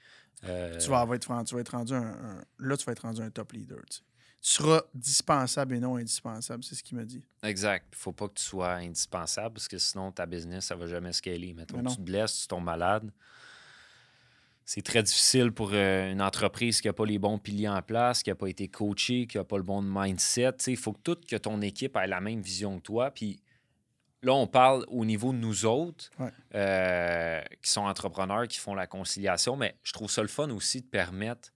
Euh, 0.44 0.77
Tu 0.77 0.89
vas, 0.89 1.07
être, 1.13 1.44
tu 1.45 1.55
vas 1.55 1.61
être 1.61 1.69
rendu 1.71 1.94
un, 1.94 2.01
un- 2.03 2.44
Là, 2.59 2.75
tu 2.75 2.83
vas 2.85 2.91
être 2.91 3.03
rendu 3.03 3.21
un 3.21 3.29
top 3.29 3.53
leader. 3.53 3.79
tu 3.89 3.97
sais. 3.97 4.03
Tu 4.41 4.51
seras 4.51 4.81
dispensable 4.94 5.73
et 5.75 5.79
non 5.79 5.95
indispensable, 5.95 6.65
c'est 6.65 6.75
ce 6.75 6.83
qu'il 6.83 6.97
m'a 6.97 7.05
dit. 7.05 7.25
Exact. 7.44 7.85
Il 7.94 7.97
faut 7.97 8.11
pas 8.11 8.27
que 8.27 8.33
tu 8.33 8.44
sois 8.44 8.73
indispensable 8.73 9.53
parce 9.53 9.69
que 9.69 9.77
sinon, 9.77 10.11
ta 10.11 10.25
business, 10.25 10.65
ça 10.65 10.75
va 10.75 10.85
jamais 10.85 11.13
scaler. 11.13 11.53
Mettons, 11.53 11.81
tu 11.81 11.95
te 11.95 12.01
blesses, 12.01 12.41
tu 12.41 12.47
tombes 12.50 12.65
malade. 12.65 13.09
C'est 14.65 14.81
très 14.81 15.04
difficile 15.04 15.51
pour 15.51 15.71
euh, 15.74 16.12
une 16.12 16.21
entreprise 16.21 16.80
qui 16.81 16.88
n'a 16.88 16.94
pas 16.94 17.06
les 17.06 17.19
bons 17.19 17.38
piliers 17.38 17.68
en 17.68 17.81
place, 17.81 18.24
qui 18.24 18.30
n'a 18.30 18.36
pas 18.36 18.48
été 18.48 18.68
coachée, 18.69 19.27
qui 19.27 19.38
n'a 19.38 19.44
pas 19.44 19.57
le 19.57 19.63
bon 19.63 19.81
mindset. 19.81 20.54
Il 20.68 20.77
faut 20.77 20.94
que 20.94 21.01
toute 21.04 21.25
que 21.25 21.36
ton 21.36 21.62
équipe 21.62 21.95
ait 21.98 22.07
la 22.07 22.21
même 22.21 22.42
vision 22.42 22.77
que 22.77 22.83
toi. 22.83 23.12
Puis 23.12 23.42
là, 24.21 24.33
on 24.33 24.48
parle 24.48 24.86
au 24.88 25.04
niveau 25.04 25.33
de 25.33 25.38
nous 25.38 25.65
autres 25.65 26.10
Ouais. 26.18 26.31
euh, 26.56 27.42
qui 27.62 27.69
sont 27.71 27.81
entrepreneurs, 27.81 28.48
qui 28.48 28.60
font 28.60 28.74
la 28.74 28.88
conciliation, 28.88 29.57
mais 29.57 29.75
je 29.83 29.92
trouve 29.92 30.10
ça 30.10 30.21
le 30.21 30.30
fun 30.30 30.50
aussi 30.51 30.81
de 30.81 30.88
permettre 30.88 31.50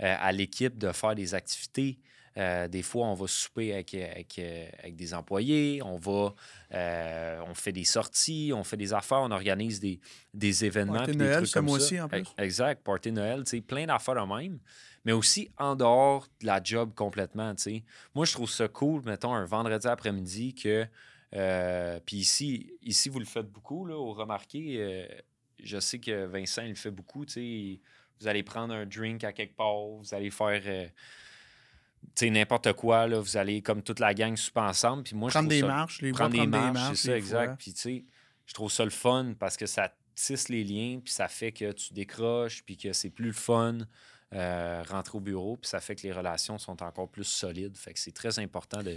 euh, 0.00 0.14
à 0.18 0.30
l'équipe 0.32 0.78
de 0.78 0.92
faire 0.92 1.14
des 1.16 1.34
activités. 1.34 1.98
Euh, 2.38 2.66
des 2.66 2.82
fois, 2.82 3.06
on 3.08 3.14
va 3.14 3.26
souper 3.26 3.74
avec, 3.74 3.94
avec, 3.94 4.38
euh, 4.38 4.66
avec 4.78 4.96
des 4.96 5.12
employés, 5.12 5.82
on 5.82 5.98
va, 5.98 6.34
euh, 6.72 7.42
on 7.46 7.54
fait 7.54 7.72
des 7.72 7.84
sorties, 7.84 8.52
on 8.54 8.64
fait 8.64 8.78
des 8.78 8.94
affaires, 8.94 9.20
on 9.20 9.30
organise 9.30 9.80
des, 9.80 10.00
des 10.32 10.64
événements. 10.64 10.94
Party 10.94 11.12
de 11.12 11.16
des 11.18 11.24
Noël, 11.24 11.36
trucs 11.42 11.52
comme 11.52 11.68
ça. 11.68 11.70
mois-ci, 11.72 12.00
en 12.00 12.08
plus. 12.08 12.20
E- 12.20 12.42
Exact, 12.42 12.82
party 12.82 13.12
Noël, 13.12 13.44
plein 13.66 13.84
d'affaires 13.86 14.14
de 14.26 14.34
même, 14.34 14.58
mais 15.04 15.12
aussi 15.12 15.50
en 15.58 15.76
dehors 15.76 16.26
de 16.40 16.46
la 16.46 16.60
job 16.62 16.92
complètement, 16.94 17.54
tu 17.54 17.62
sais. 17.62 17.84
Moi, 18.14 18.24
je 18.24 18.32
trouve 18.32 18.50
ça 18.50 18.66
cool, 18.68 19.02
mettons, 19.04 19.34
un 19.34 19.44
vendredi 19.44 19.86
après-midi 19.86 20.54
que. 20.54 20.86
euh, 21.34 22.00
Puis 22.06 22.16
ici, 22.16 22.72
ici, 22.82 23.10
vous 23.10 23.18
le 23.18 23.26
faites 23.26 23.50
beaucoup, 23.50 23.84
là, 23.84 23.96
au 23.96 24.12
remarqué. 24.14 25.06
je 25.62 25.78
sais 25.78 25.98
que 25.98 26.24
Vincent, 26.26 26.62
il 26.62 26.70
le 26.70 26.74
fait 26.76 26.90
beaucoup, 26.90 27.26
tu 27.26 27.32
sais. 27.32 27.80
Vous 28.20 28.26
allez 28.28 28.42
prendre 28.42 28.72
un 28.72 28.86
drink 28.86 29.22
à 29.24 29.32
quelque 29.32 29.56
part, 29.56 29.76
vous 29.76 30.14
allez 30.14 30.30
faire. 30.30 30.62
Tu 32.14 32.26
sais, 32.26 32.30
n'importe 32.30 32.72
quoi, 32.74 33.06
là, 33.06 33.20
vous 33.20 33.36
allez 33.36 33.62
comme 33.62 33.82
toute 33.82 33.98
la 34.00 34.12
gang 34.14 34.36
souper 34.36 34.60
ensemble. 34.60 35.02
Puis 35.04 35.14
moi, 35.16 35.28
je 35.30 35.34
Prendre 35.34 35.48
trouve 35.48 35.56
des 35.56 35.60
ça- 35.62 35.66
marches, 35.66 36.02
les 36.02 36.12
prendre 36.12 36.30
des 36.30 36.38
prendre 36.38 36.72
marches, 36.72 36.96
c'est 36.98 37.06
ça, 37.08 37.12
des 37.12 37.18
exact. 37.18 37.44
fois. 37.46 37.56
Puis 37.56 37.72
tu 37.72 37.80
sais, 37.80 38.04
je 38.46 38.54
trouve 38.54 38.70
ça 38.70 38.84
le 38.84 38.90
fun 38.90 39.34
parce 39.38 39.56
que 39.56 39.66
ça 39.66 39.94
tisse 40.14 40.48
les 40.48 40.62
liens, 40.64 41.00
puis 41.02 41.12
ça 41.12 41.28
fait 41.28 41.52
que 41.52 41.72
tu 41.72 41.94
décroches, 41.94 42.62
puis 42.64 42.76
que 42.76 42.92
c'est 42.92 43.10
plus 43.10 43.28
le 43.28 43.32
fun 43.32 43.78
euh, 44.34 44.82
rentrer 44.88 45.18
au 45.18 45.20
bureau, 45.20 45.56
puis 45.56 45.68
ça 45.68 45.80
fait 45.80 45.94
que 45.94 46.02
les 46.02 46.12
relations 46.12 46.58
sont 46.58 46.82
encore 46.82 47.08
plus 47.08 47.24
solides. 47.24 47.76
Fait 47.76 47.92
que 47.92 47.98
c'est 47.98 48.12
très 48.12 48.38
important 48.38 48.82
de. 48.82 48.96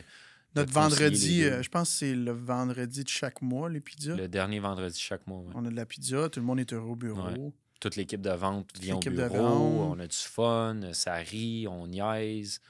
Notre 0.56 0.70
de 0.70 0.74
vendredi, 0.74 1.44
euh, 1.44 1.62
je 1.62 1.68
pense 1.70 1.90
que 1.92 1.98
c'est 1.98 2.16
le 2.16 2.32
vendredi 2.32 3.04
de 3.04 3.10
chaque 3.10 3.42
mois, 3.42 3.70
les 3.70 3.82
pizzas. 3.82 4.16
Le 4.16 4.30
dernier 4.30 4.60
vendredi 4.60 4.98
chaque 4.98 5.28
mois. 5.28 5.40
ouais. 5.40 5.52
On 5.54 5.66
a 5.66 5.70
de 5.70 5.76
la 5.76 5.86
pizza, 5.86 6.30
tout 6.30 6.40
le 6.40 6.46
monde 6.46 6.62
est 6.62 6.72
heureux 6.72 6.92
au 6.92 6.96
bureau. 6.96 7.54
Toute 7.82 7.98
l'équipe 7.98 8.22
de 8.22 8.30
vente 8.32 8.70
vient 8.80 8.96
au 8.96 9.00
de 9.00 9.10
bureau, 9.10 9.38
on 9.92 10.00
a 10.00 10.08
du 10.08 10.16
fun, 10.16 10.80
ça 10.94 11.16
rit, 11.16 11.68
on 11.68 11.88
niaise. 11.88 12.62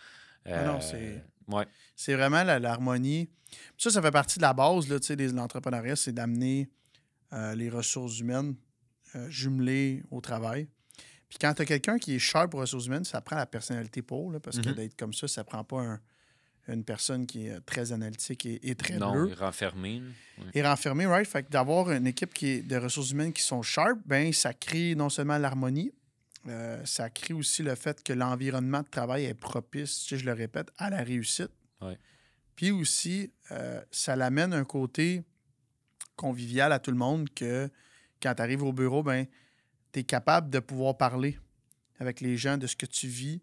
Ah 0.46 0.64
non, 0.66 0.78
Euh, 0.78 0.82
c'est- 0.82 1.24
Ouais, 1.48 1.66
C'est 1.96 2.16
vraiment 2.16 2.44
l'harmonie. 2.44 3.30
Ça, 3.78 3.90
ça 3.92 4.02
fait 4.02 4.12
partie 4.12 4.38
de 4.40 4.42
la 4.42 4.54
base 4.54 4.88
là, 4.90 4.98
de 4.98 5.32
l'entrepreneuriat, 5.36 5.96
c'est 5.96 6.12
d'amener 6.12 6.70
euh, 7.34 7.54
les 7.56 7.70
ressources 7.70 8.20
humaines 8.20 8.56
euh, 9.16 9.30
jumelées 9.30 10.02
au 10.12 10.22
travail. 10.22 10.68
Puis 11.30 11.38
quand 11.40 11.54
tu 11.54 11.62
as 11.62 11.66
quelqu'un 11.66 11.98
qui 11.98 12.16
est 12.16 12.20
sharp 12.20 12.54
aux 12.54 12.60
ressources 12.60 12.86
humaines, 12.88 13.04
ça 13.06 13.22
prend 13.22 13.36
la 13.36 13.46
personnalité 13.46 14.02
pour, 14.02 14.32
là, 14.32 14.40
parce 14.40 14.60
que 14.60 14.70
Mhm. 14.70 14.75
d'être 14.75 14.96
comme 14.98 15.14
ça, 15.14 15.28
ça 15.28 15.44
prend 15.44 15.64
pas 15.64 15.82
un- 15.82 16.00
une 16.68 16.84
personne 16.84 17.25
qui 17.28 17.46
est 17.48 17.60
très 17.62 17.92
analytique 17.92 18.46
et, 18.46 18.68
et 18.70 18.74
très 18.75 18.98
non, 18.98 19.12
bleue. 19.12 19.28
il 19.28 19.32
est 19.34 19.36
renfermé. 19.36 20.00
là. 20.00 20.06
Ouais. 20.46 20.52
Et 20.56 20.64
renfermé, 20.64 21.06
right? 21.06 21.28
Fait 21.28 21.44
que 21.44 21.50
d'avoir 21.52 21.92
une 21.92 22.08
équipe 22.08 22.34
qui 22.34 22.48
est 22.48 22.62
de 22.64 22.75
ressources 22.78 23.12
humaines 23.12 23.34
qui 23.34 23.44
sont 23.44 23.62
sharp, 23.62 24.00
ben 24.06 24.34
ça 24.34 24.54
crée 24.54 24.96
non 24.96 25.10
seulement 25.10 25.38
l'harmonie, 25.38 25.92
euh, 26.48 26.84
ça 26.86 27.10
crée 27.10 27.34
aussi 27.34 27.64
le 27.64 27.75
fait 27.75 28.04
que 28.04 28.14
l'environnement 28.14 28.82
de 28.82 28.88
travail 28.88 29.25
est 29.25 29.34
propice, 29.34 30.04
tu 30.04 30.10
sais, 30.16 30.18
je 30.22 30.25
le 30.25 30.34
répète, 30.34 30.72
à 30.78 30.90
la 30.90 31.04
réussite. 31.04 31.52
Ouais. 31.82 31.98
Puis 32.56 32.72
aussi, 32.72 33.32
euh, 33.52 33.82
ça 33.92 34.16
l'amène 34.16 34.54
un 34.54 34.64
côté 34.64 35.24
convivial 36.16 36.72
à 36.72 36.80
tout 36.80 36.92
le 36.92 36.98
monde 36.98 37.30
que 37.34 37.70
quand 38.22 38.34
tu 38.36 38.42
arrives 38.42 38.64
au 38.64 38.72
bureau, 38.74 39.04
ben, 39.04 39.25
tu 39.92 40.00
es 40.00 40.04
capable 40.04 40.50
de 40.50 40.60
pouvoir 40.60 40.98
parler 40.98 41.38
avec 42.00 42.22
les 42.22 42.38
gens 42.38 42.58
de 42.58 42.68
ce 42.68 42.75
que 42.75 42.86
tu 42.86 43.08
vis. 43.08 43.42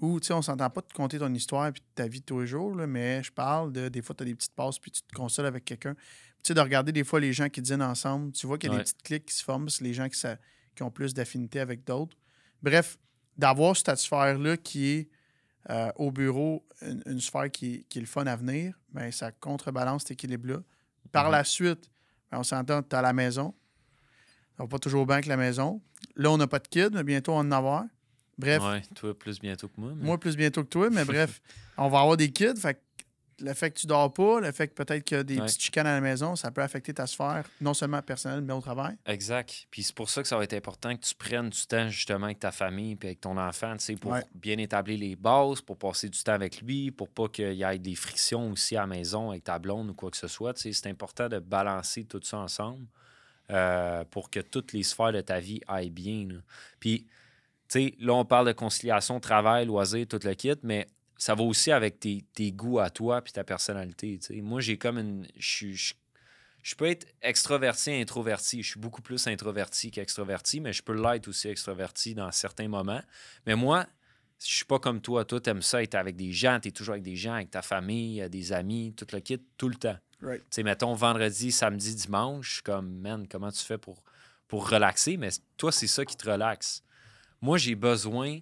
Ou, 0.00 0.18
tu 0.18 0.28
sais, 0.28 0.32
on 0.32 0.40
s'entend 0.42 0.70
pas 0.70 0.80
de 0.80 0.86
te 0.86 0.94
conter 0.94 1.18
ton 1.18 1.32
histoire 1.34 1.68
et 1.68 1.72
ta 1.94 2.08
vie 2.08 2.20
de 2.20 2.24
tous 2.24 2.40
les 2.40 2.46
jours, 2.46 2.74
là, 2.74 2.86
mais 2.86 3.22
je 3.22 3.30
parle 3.30 3.70
de 3.72 3.88
des 3.88 4.00
fois, 4.00 4.14
tu 4.16 4.22
as 4.22 4.26
des 4.26 4.34
petites 4.34 4.54
passes 4.54 4.78
puis 4.78 4.90
tu 4.90 5.02
te 5.02 5.14
consoles 5.14 5.46
avec 5.46 5.64
quelqu'un. 5.64 5.94
Tu 5.94 6.48
sais, 6.48 6.54
de 6.54 6.60
regarder 6.60 6.90
des 6.90 7.04
fois 7.04 7.20
les 7.20 7.34
gens 7.34 7.50
qui 7.50 7.60
dînent 7.60 7.82
ensemble. 7.82 8.32
Tu 8.32 8.46
vois 8.46 8.56
qu'il 8.56 8.70
y 8.70 8.72
a 8.72 8.76
Ouais. 8.76 8.78
des 8.78 8.84
petites 8.84 9.02
clics 9.02 9.26
qui 9.26 9.34
se 9.34 9.44
forment, 9.44 9.68
c'est 9.68 9.84
les 9.84 9.92
gens 9.92 10.08
qui, 10.08 10.18
qui 10.74 10.82
ont 10.82 10.90
plus 10.90 11.12
d'affinité 11.12 11.60
avec 11.60 11.84
d'autres. 11.84 12.16
Bref, 12.62 12.98
d'avoir 13.36 13.76
cette 13.76 13.96
sphère-là 13.96 14.56
qui 14.56 14.86
est 14.88 15.08
euh, 15.68 15.92
au 15.96 16.10
bureau, 16.10 16.64
une, 16.80 17.02
une 17.06 17.20
sphère 17.20 17.50
qui, 17.50 17.74
est- 17.74 17.84
qui 17.88 17.98
est 17.98 18.00
le 18.00 18.06
fun 18.06 18.24
à 18.26 18.34
venir, 18.34 18.74
ben, 18.92 19.12
ça 19.12 19.30
contrebalance 19.30 20.02
cet 20.02 20.12
équilibre-là. 20.12 20.62
Par 21.12 21.26
Mhm. 21.26 21.32
la 21.32 21.44
suite, 21.44 21.90
ben, 22.30 22.38
on 22.38 22.42
s'entend, 22.42 22.82
tu 22.82 22.96
à 22.96 23.02
la 23.02 23.12
maison. 23.12 23.54
Ça 24.56 24.62
va 24.64 24.68
pas 24.68 24.78
toujours 24.78 25.04
bien 25.06 25.16
avec 25.16 25.26
la 25.26 25.36
maison. 25.36 25.80
Là, 26.16 26.30
on 26.30 26.38
n'a 26.38 26.46
pas 26.46 26.58
de 26.60 26.66
kids, 26.68 26.88
mais 26.92 27.04
bientôt 27.04 27.32
on 27.32 27.40
en 27.40 27.52
avoir. 27.52 27.84
Bref, 28.38 28.62
Ouais, 28.62 28.82
toi 28.94 29.16
plus 29.16 29.38
bientôt 29.38 29.68
que 29.68 29.78
moi. 29.78 29.92
mais- 29.94 30.04
moi 30.06 30.18
plus 30.18 30.34
bientôt 30.34 30.62
que 30.64 30.68
toi, 30.70 30.88
mais 30.90 31.04
bref, 31.04 31.42
on 31.76 31.88
va 31.90 32.00
avoir 32.00 32.16
des 32.16 32.30
kids. 32.32 32.56
Fait 32.56 32.74
que 32.74 32.80
le 33.40 33.54
fait 33.54 33.70
que 33.70 33.78
tu 33.80 33.86
dors 33.86 34.12
pas, 34.12 34.40
le 34.40 34.52
fait 34.52 34.68
que 34.68 34.74
peut-être 34.74 35.02
qu'il 35.04 35.16
y 35.16 35.20
a 35.20 35.22
des 35.24 35.38
Ouais. 35.38 35.46
petites 35.46 35.62
chicanes 35.62 35.86
à 35.86 35.94
la 35.94 36.00
maison, 36.00 36.36
ça 36.36 36.50
peut 36.50 36.62
affecter 36.62 36.92
ta 36.94 37.06
sphère, 37.06 37.44
non 37.60 37.74
seulement 37.74 38.02
personnelle, 38.02 38.40
mais 38.42 38.52
au 38.52 38.60
travail. 38.60 38.96
Exact. 39.06 39.66
Puis 39.70 39.82
c'est 39.82 39.94
pour 39.94 40.08
ça 40.10 40.22
que 40.22 40.28
ça 40.28 40.36
va 40.36 40.44
être 40.44 40.52
important 40.54 40.94
que 40.96 41.00
tu 41.02 41.14
prennes 41.14 41.50
du 41.50 41.66
temps 41.66 41.88
justement 41.88 42.26
avec 42.26 42.38
ta 42.40 42.52
famille 42.52 42.96
puis 42.96 43.08
avec 43.08 43.20
ton 43.20 43.36
enfant, 43.36 43.72
tu 43.76 43.84
sais, 43.84 43.96
pour 43.96 44.12
Ouais. 44.12 44.24
bien 44.34 44.58
établir 44.58 44.98
les 44.98 45.16
bases, 45.16 45.60
pour 45.60 45.76
passer 45.78 46.08
du 46.08 46.22
temps 46.22 46.32
avec 46.32 46.60
lui, 46.62 46.90
pour 46.90 47.08
pas 47.08 47.28
qu'il 47.28 47.52
y 47.54 47.62
ait 47.62 47.78
des 47.78 47.94
frictions 47.94 48.50
aussi 48.52 48.76
à 48.76 48.80
la 48.82 48.86
maison 48.86 49.30
avec 49.30 49.44
ta 49.44 49.58
blonde 49.58 49.90
ou 49.90 49.94
quoi 49.94 50.10
que 50.10 50.16
ce 50.16 50.28
soit. 50.28 50.54
Tu 50.54 50.60
sais, 50.62 50.72
c'est 50.72 50.88
important 50.88 51.28
de 51.28 51.38
balancer 51.38 52.04
tout 52.04 52.20
ça 52.22 52.38
ensemble 52.38 52.86
euh, 53.50 54.04
pour 54.10 54.30
que 54.30 54.40
toutes 54.40 54.72
les 54.72 54.82
sphères 54.84 55.12
de 55.12 55.20
ta 55.20 55.40
vie 55.40 55.60
aillent 55.66 55.90
bien. 55.90 56.26
là. 56.28 56.36
Puis, 56.78 57.06
tu 57.68 57.80
sais, 57.88 57.94
là, 57.98 58.14
on 58.14 58.24
parle 58.24 58.46
de 58.46 58.52
conciliation, 58.52 59.18
travail, 59.20 59.66
loisir, 59.66 60.06
tout 60.08 60.20
le 60.22 60.34
kit, 60.34 60.54
mais 60.62 60.86
ça 61.20 61.34
va 61.34 61.42
aussi 61.44 61.70
avec 61.70 62.00
tes, 62.00 62.24
tes 62.32 62.50
goûts 62.50 62.78
à 62.78 62.88
toi 62.88 63.20
puis 63.20 63.32
ta 63.32 63.44
personnalité. 63.44 64.18
Moi, 64.42 64.60
j'ai 64.62 64.78
comme 64.78 64.98
une. 64.98 65.26
Je 65.36 65.46
suis- 65.48 65.76
je 65.76 65.94
je 66.62 66.74
peux 66.74 66.84
être 66.86 67.06
extraverti 67.22 67.90
et 67.90 68.02
introverti. 68.02 68.62
Je 68.62 68.72
suis 68.72 68.80
beaucoup 68.80 69.00
plus 69.00 69.26
introverti 69.26 69.90
qu'extroverti, 69.90 70.60
mais 70.60 70.74
je 70.74 70.82
peux 70.82 70.92
l'être 70.92 71.26
aussi 71.28 71.48
extraverti 71.48 72.14
dans 72.14 72.30
certains 72.32 72.68
moments. 72.68 73.00
Mais 73.46 73.54
moi, 73.54 73.86
je 74.38 74.54
suis 74.56 74.64
pas 74.66 74.78
comme 74.78 75.00
toi. 75.00 75.24
Toi, 75.24 75.40
t'aimes 75.40 75.62
ça 75.62 75.82
être 75.82 75.94
avec 75.94 76.16
des 76.16 76.32
gens, 76.32 76.60
t'es 76.60 76.70
toujours 76.70 76.92
avec 76.92 77.02
des 77.02 77.16
gens, 77.16 77.32
avec 77.34 77.50
ta 77.50 77.62
famille, 77.62 78.20
euh, 78.20 78.28
des 78.28 78.52
amis, 78.52 78.94
tout 78.94 79.06
le 79.10 79.20
kit, 79.20 79.40
tout 79.56 79.70
le 79.70 79.74
temps. 79.76 79.96
Right. 80.20 80.40
Tu 80.42 80.46
sais, 80.50 80.62
mettons, 80.62 80.92
vendredi, 80.92 81.50
samedi, 81.50 81.94
dimanche, 81.94 82.46
je 82.46 82.52
suis 82.54 82.62
comme, 82.62 82.90
man, 83.00 83.26
comment 83.26 83.50
tu 83.50 83.64
fais 83.64 83.78
pour, 83.78 84.02
pour 84.46 84.68
relaxer? 84.68 85.16
Mais 85.16 85.30
toi, 85.56 85.72
c'est 85.72 85.86
ça 85.86 86.04
qui 86.04 86.16
te 86.16 86.30
relaxe. 86.30 86.82
Moi, 87.40 87.56
j'ai 87.56 87.74
besoin 87.74 88.40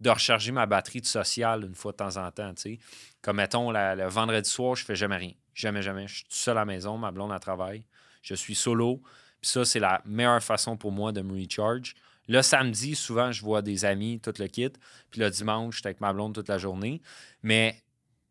de 0.00 0.10
recharger 0.10 0.52
ma 0.52 0.66
batterie 0.66 1.00
de 1.00 1.06
social 1.06 1.64
une 1.64 1.74
fois 1.74 1.92
de 1.92 1.96
temps 1.96 2.16
en 2.16 2.30
temps, 2.30 2.52
tu 2.54 2.62
sais. 2.62 2.78
Comme, 3.22 3.36
mettons, 3.36 3.70
la- 3.70 3.94
le 3.94 4.06
vendredi 4.08 4.48
soir, 4.48 4.76
je 4.76 4.84
fais 4.84 4.96
jamais 4.96 5.16
rien. 5.16 5.32
Jamais, 5.54 5.80
jamais. 5.82 6.06
Je 6.06 6.16
suis 6.16 6.24
tout 6.24 6.36
seul 6.36 6.56
à 6.58 6.60
la 6.60 6.64
maison, 6.66 6.98
ma 6.98 7.10
blonde, 7.10 7.32
elle 7.32 7.40
travaille. 7.40 7.84
Je 8.22 8.34
suis 8.34 8.54
solo. 8.54 9.00
Puis 9.40 9.50
ça, 9.50 9.64
c'est 9.64 9.80
la 9.80 10.02
meilleure 10.04 10.42
façon 10.42 10.76
pour 10.76 10.92
moi 10.92 11.12
de 11.12 11.22
me 11.22 11.40
recharge. 11.40 11.94
Le 12.28 12.42
samedi, 12.42 12.94
souvent, 12.94 13.30
je 13.32 13.40
vois 13.42 13.62
des 13.62 13.84
amis, 13.84 14.20
tout 14.20 14.34
le 14.38 14.48
kit. 14.48 14.70
Puis 15.10 15.20
le 15.20 15.30
dimanche, 15.30 15.76
je 15.76 15.80
suis 15.80 15.86
avec 15.86 16.00
ma 16.00 16.12
blonde 16.12 16.34
toute 16.34 16.48
la 16.48 16.58
journée. 16.58 17.00
Mais 17.42 17.82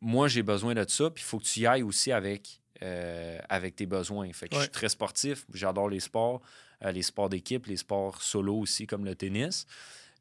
moi, 0.02 0.28
j'ai 0.28 0.44
besoin 0.44 0.74
de 0.76 0.86
ça. 0.88 1.10
Puis 1.10 1.24
il 1.24 1.26
faut 1.28 1.40
que 1.40 1.46
tu 1.46 1.62
y 1.62 1.66
ailles 1.68 1.82
aussi 1.84 2.12
avec, 2.12 2.60
euh, 2.84 3.40
avec 3.50 3.76
tes 3.78 3.86
besoins. 3.86 4.32
Fait 4.34 4.50
que 4.50 4.56
je 4.56 4.62
suis 4.64 4.70
très 4.72 4.90
sportif. 4.90 5.46
J'adore 5.54 5.90
les 5.90 6.02
sports, 6.02 6.42
euh, 6.84 6.92
les 6.92 7.02
sports 7.04 7.30
d'équipe, 7.30 7.66
les 7.68 7.78
sports 7.78 8.22
solo 8.22 8.56
aussi, 8.58 8.86
comme 8.86 9.06
le 9.06 9.16
tennis. 9.16 9.66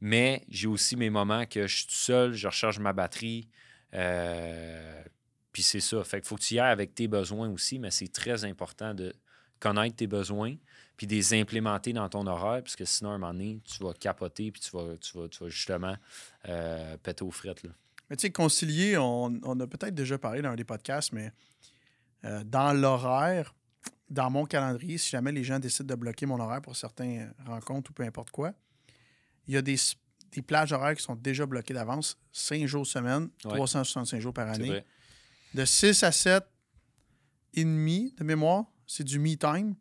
Mais 0.04 0.44
j'ai 0.50 0.66
aussi 0.66 0.96
mes 0.96 1.08
moments 1.08 1.46
que 1.46 1.66
je 1.66 1.76
suis 1.78 1.86
tout 1.86 1.94
seul, 1.94 2.34
je 2.34 2.46
recharge 2.46 2.78
ma 2.78 2.92
batterie. 2.92 3.48
euh, 3.94 5.02
puis 5.50 5.62
c'est 5.62 5.80
ça. 5.80 6.04
Fait 6.04 6.20
qu'il 6.20 6.28
faut 6.28 6.36
que 6.36 6.42
tu 6.42 6.54
y 6.54 6.60
ailles 6.60 6.72
avec 6.72 6.94
tes 6.94 7.08
besoins 7.08 7.48
aussi, 7.48 7.78
mais 7.78 7.90
c'est 7.90 8.12
très 8.12 8.44
important 8.44 8.92
de 8.92 9.14
connaître 9.60 9.96
tes 9.96 10.06
besoins 10.06 10.56
puis 10.98 11.06
de 11.06 11.14
les 11.14 11.32
implémenter 11.32 11.94
dans 11.94 12.06
ton 12.10 12.26
horaire, 12.26 12.62
parce 12.62 12.76
que 12.76 12.84
sinon, 12.84 13.12
à 13.12 13.14
un 13.14 13.18
moment 13.18 13.32
donné, 13.32 13.62
tu 13.64 13.82
vas 13.82 13.94
capoter 13.94 14.52
puis 14.52 14.60
tu 14.60 14.70
vas, 14.76 14.94
tu 14.98 15.16
vas, 15.16 15.48
justement 15.48 15.96
euh, 16.50 16.98
péter 16.98 17.24
aux 17.24 17.30
frettes. 17.30 17.62
Là. 17.62 17.70
Mais 18.10 18.16
tu 18.16 18.22
sais, 18.26 18.30
concilier, 18.30 18.98
on, 18.98 19.40
on 19.42 19.58
a 19.58 19.66
peut-être 19.66 19.94
déjà 19.94 20.18
parlé 20.18 20.42
dans 20.42 20.50
un 20.50 20.54
des 20.54 20.64
podcasts, 20.64 21.12
mais 21.14 21.32
euh, 22.26 22.44
dans 22.44 22.74
l'horaire, 22.74 23.54
dans 24.10 24.28
mon 24.28 24.44
calendrier, 24.44 24.98
si 24.98 25.08
jamais 25.08 25.32
les 25.32 25.44
gens 25.44 25.58
décident 25.58 25.94
de 25.94 25.98
bloquer 25.98 26.26
mon 26.26 26.38
horaire 26.40 26.60
pour 26.60 26.76
certaines 26.76 27.32
rencontres 27.46 27.90
ou 27.90 27.94
peu 27.94 28.02
importe 28.02 28.30
quoi, 28.30 28.52
il 29.46 29.54
y 29.54 29.56
a 29.56 29.62
des, 29.62 29.76
des 30.32 30.42
plages 30.42 30.72
horaires 30.72 30.94
qui 30.96 31.02
sont 31.02 31.14
déjà 31.16 31.46
bloquées 31.46 31.74
d'avance, 31.74 32.18
5 32.32 32.66
jours 32.66 32.86
semaine, 32.86 33.28
Ouais. 33.44 33.54
365 33.54 34.20
jours 34.20 34.32
par 34.34 34.48
année. 34.48 34.68
vrai. 34.68 34.84
De 35.54 35.64
6 35.64 36.02
à 36.02 36.12
7 36.12 36.44
et 37.54 37.64
demi 37.64 38.12
de 38.18 38.24
mémoire, 38.24 38.64
c'est 38.86 39.04
du 39.04 39.18
me 39.18 39.34
time. 39.36 39.74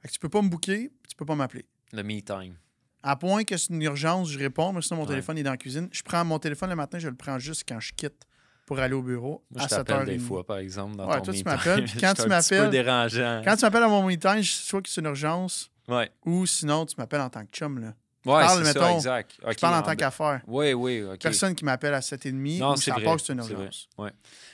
Fait 0.00 0.08
que 0.08 0.12
tu 0.12 0.18
peux 0.18 0.28
pas 0.28 0.42
me 0.42 0.48
booker, 0.48 0.90
tu 1.08 1.16
peux 1.16 1.24
pas 1.24 1.34
m'appeler. 1.34 1.64
Le 1.92 2.02
me 2.02 2.20
time. 2.20 2.56
À 3.02 3.16
point 3.16 3.44
que 3.44 3.56
c'est 3.56 3.72
une 3.72 3.82
urgence, 3.82 4.30
je 4.30 4.38
réponds, 4.38 4.72
mais 4.72 4.82
sinon 4.82 4.96
mon 4.98 5.02
Ouais. 5.04 5.10
téléphone 5.10 5.38
est 5.38 5.42
dans 5.42 5.50
la 5.50 5.56
cuisine. 5.56 5.88
Je 5.92 6.02
prends 6.02 6.24
mon 6.24 6.38
téléphone 6.38 6.70
le 6.70 6.76
matin, 6.76 6.98
je 6.98 7.08
le 7.08 7.14
prends 7.16 7.38
juste 7.38 7.64
quand 7.68 7.80
je 7.80 7.92
quitte 7.94 8.22
pour 8.66 8.78
aller 8.78 8.94
au 8.94 9.02
bureau 9.02 9.44
Moi, 9.50 9.60
à 9.60 9.64
je 9.64 9.68
7 9.74 9.86
t'appelle 9.86 10.06
h 10.06 10.10
des 10.10 10.18
fois, 10.18 10.44
par 10.46 10.56
exemple, 10.58 10.96
dans 10.96 11.06
Ouais, 11.08 11.18
ton 11.18 11.24
toi, 11.24 11.34
tu 11.34 11.44
m'appelles, 11.44 11.84
quand 12.00 12.14
tu 12.14 12.26
m'appelles- 12.28 12.70
dérangeant. 12.70 13.42
Quand 13.44 13.56
tu 13.56 13.64
m'appelles 13.64 13.82
à 13.82 13.88
mon 13.88 14.06
me 14.06 14.14
time, 14.16 14.40
je- 14.42 14.52
soit 14.52 14.80
que 14.82 14.88
c'est 14.88 15.00
une 15.02 15.06
urgence 15.06 15.70
Ouais, 15.88 16.10
ou 16.24 16.46
sinon 16.46 16.86
tu 16.86 16.94
m'appelles 16.96 17.20
en 17.20 17.28
tant 17.30 17.44
que 17.44 17.50
chum. 17.52 17.78
Là. 17.78 17.94
Ouais 18.24 18.40
parle, 18.40 18.64
ça, 18.64 18.72
mettons. 18.72 19.00
Je 19.00 19.58
parle 19.60 19.74
en 19.74 19.82
tant 19.82 19.96
qu'affaire. 19.96 20.40
Oui, 20.46 20.72
oui, 20.72 21.02
OK. 21.02 21.18
Personne 21.20 21.54
qui 21.54 21.64
m'appelle 21.64 21.94
à 21.94 22.00
7h30 22.00 22.58
Non, 22.58 22.72
ou 22.72 22.76
c'est 22.76 22.90
ça 22.90 22.96
vrai, 22.98 23.16
c'est 23.18 23.32
une 23.32 23.40
vrai. 23.40 23.52
urgence. 23.52 23.88
Ouais. 23.98 24.10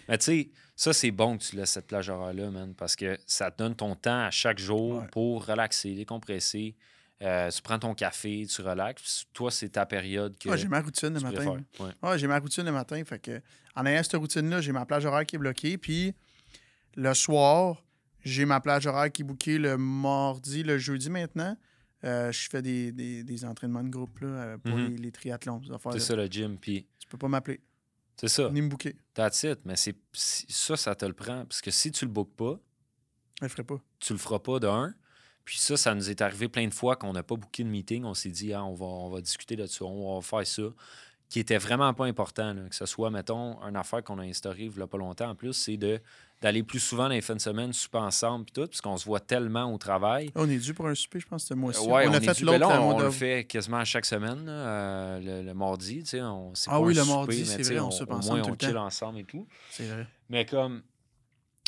Mais 0.08 0.18
tu 0.18 0.24
sais, 0.24 0.50
ça, 0.76 0.92
c'est 0.92 1.10
bon 1.10 1.36
que 1.38 1.44
tu 1.44 1.56
laisses 1.56 1.70
cette 1.70 1.86
plage 1.86 2.08
horaire-là, 2.08 2.50
man, 2.50 2.74
parce 2.74 2.96
que 2.96 3.18
ça 3.26 3.50
te 3.50 3.58
donne 3.58 3.74
ton 3.74 3.94
temps 3.94 4.24
à 4.26 4.30
chaque 4.30 4.58
jour 4.58 4.98
Ouais. 5.00 5.06
pour 5.12 5.44
relaxer, 5.46 5.94
décompresser. 5.94 6.74
Euh, 7.22 7.50
tu 7.50 7.60
prends 7.60 7.78
ton 7.78 7.92
café, 7.94 8.46
tu 8.48 8.62
relaxes. 8.62 9.26
Toi, 9.34 9.50
c'est 9.50 9.68
ta 9.68 9.84
période 9.84 10.38
que 10.38 10.48
Ouais, 10.48 10.56
j'ai 10.56 10.68
ma 10.68 10.80
routine 10.80 11.12
le 11.12 11.20
matin. 11.20 11.58
Ouais, 12.02 12.18
j'ai 12.18 12.26
ma 12.26 12.38
routine 12.38 12.64
le 12.64 12.72
matin. 12.72 13.02
Fait 13.04 13.18
que, 13.18 13.42
en 13.76 13.84
ayant 13.84 14.02
cette 14.02 14.14
routine-là, 14.16 14.62
j'ai 14.62 14.72
ma 14.72 14.86
plage 14.86 15.04
horaire 15.04 15.26
qui 15.26 15.36
est 15.36 15.38
bloquée. 15.38 15.76
Puis 15.76 16.14
le 16.96 17.12
soir, 17.12 17.84
j'ai 18.24 18.46
ma 18.46 18.58
plage 18.60 18.86
horaire 18.86 19.12
qui 19.12 19.20
est 19.20 19.24
bookée 19.26 19.58
le 19.58 19.76
mardi, 19.76 20.62
le 20.62 20.78
jeudi 20.78 21.10
maintenant. 21.10 21.56
Euh, 22.04 22.32
je 22.32 22.48
fais 22.48 22.62
des, 22.62 22.92
des, 22.92 23.22
des 23.24 23.44
entraînements 23.44 23.82
de 23.84 23.90
groupe 23.90 24.20
là, 24.20 24.28
euh, 24.28 24.58
pour 24.58 24.76
Mhm. 24.76 24.88
les, 24.88 24.96
les 24.96 25.12
triathlons. 25.12 25.60
C'est 25.92 25.98
ça, 26.00 26.16
le 26.16 26.26
gym. 26.26 26.56
Puis 26.58 26.86
Tu 26.98 27.06
peux 27.08 27.18
pas 27.18 27.28
m'appeler, 27.28 27.60
c'est 28.16 28.28
ça. 28.28 28.48
ni 28.50 28.62
me 28.62 28.68
booker. 28.68 28.96
That's 29.14 29.42
it. 29.42 29.58
Mais 29.64 29.76
c'est 29.76 29.96
ça, 30.12 30.76
ça 30.76 30.94
te 30.94 31.04
le 31.04 31.12
prend. 31.12 31.44
Parce 31.44 31.60
que 31.60 31.70
si 31.70 31.92
tu 31.92 32.04
le 32.06 32.10
bookes 32.10 32.34
pas, 32.36 32.58
Je 33.40 33.44
le 33.44 33.48
ferai 33.50 33.64
pas. 33.64 33.80
tu 33.98 34.12
le 34.14 34.18
feras 34.18 34.38
pas 34.38 34.58
de 34.60 34.66
un. 34.66 34.94
Puis 35.44 35.58
ça, 35.58 35.76
ça 35.76 35.94
nous 35.94 36.08
est 36.10 36.20
arrivé 36.20 36.48
plein 36.48 36.66
de 36.68 36.74
fois 36.74 36.96
qu'on 36.96 37.12
n'a 37.12 37.22
pas 37.22 37.34
booké 37.36 37.64
de 37.64 37.68
meeting. 37.68 38.04
On 38.04 38.14
s'est 38.14 38.30
dit, 38.30 38.52
ah, 38.52 38.64
on, 38.64 38.74
va, 38.74 38.86
on 38.86 39.10
va 39.10 39.20
discuter 39.20 39.56
de 39.56 39.66
ça, 39.66 39.84
on 39.84 40.14
va 40.20 40.22
faire 40.22 40.46
ça. 40.46 40.62
Qui 41.30 41.38
était 41.40 41.56
vraiment 41.58 41.94
pas 41.94 42.04
important. 42.06 42.52
là. 42.52 42.68
Que 42.68 42.74
ce 42.74 42.84
soit, 42.86 43.08
mettons, 43.10 43.56
une 43.62 43.76
affaire 43.76 44.02
qu'on 44.04 44.18
a 44.18 44.24
instaurée 44.24 44.64
il 44.74 44.78
y 44.78 44.82
a 44.82 44.86
pas 44.86 44.98
longtemps 44.98 45.30
en 45.30 45.34
plus, 45.34 45.54
c'est 45.54 45.76
de 45.78 46.00
d'aller 46.42 46.62
plus 46.62 46.80
souvent 46.80 47.02
dans 47.04 47.08
les 47.10 47.20
fins 47.20 47.34
de 47.36 47.40
semaine, 47.40 47.70
souper 47.74 47.98
ensemble, 47.98 48.46
puis 48.46 48.52
tout, 48.54 48.66
parce 48.66 48.80
qu'on 48.80 48.96
se 48.96 49.04
voit 49.04 49.20
tellement 49.20 49.72
au 49.74 49.76
travail. 49.78 50.32
On 50.34 50.48
est 50.48 50.56
dû 50.56 50.72
pour 50.72 50.86
un 50.88 50.94
souper, 50.94 51.20
je 51.20 51.26
pense, 51.26 51.44
ce 51.44 51.52
mois-ci. 51.52 51.86
Ouais, 51.86 52.06
on, 52.08 52.10
on, 52.10 52.14
a 52.14 52.20
fait 52.20 52.40
l'autre 52.40 52.58
ben 52.60 52.80
on, 52.80 52.94
on 52.96 52.98
le 52.98 53.10
fait 53.10 53.44
quasiment 53.44 53.76
à 53.76 53.84
chaque 53.84 54.06
semaine, 54.06 54.46
euh, 54.48 55.20
le, 55.20 55.42
le 55.46 55.52
mardi. 55.54 56.02
tu 56.02 56.06
sais, 56.10 56.22
On, 56.22 56.52
Ah 56.66 56.70
pas 56.70 56.80
oui, 56.80 56.94
un 56.98 57.00
le 57.00 57.04
souper, 57.04 57.14
mardi, 57.14 57.44
c'est 57.46 57.62
vrai, 57.62 57.78
on 57.80 57.88
on, 57.88 57.90
soupe 57.90 58.10
ensemble 58.10 58.36
moins, 58.36 58.42
tout 58.42 58.48
on 58.48 58.52
le 58.52 58.56
temps. 58.56 58.66
chill 58.68 58.78
ensemble 58.78 59.18
et 59.18 59.24
tout. 59.24 59.46
C'est 59.70 59.86
vrai. 59.86 60.06
Mais 60.30 60.46
comme, 60.46 60.82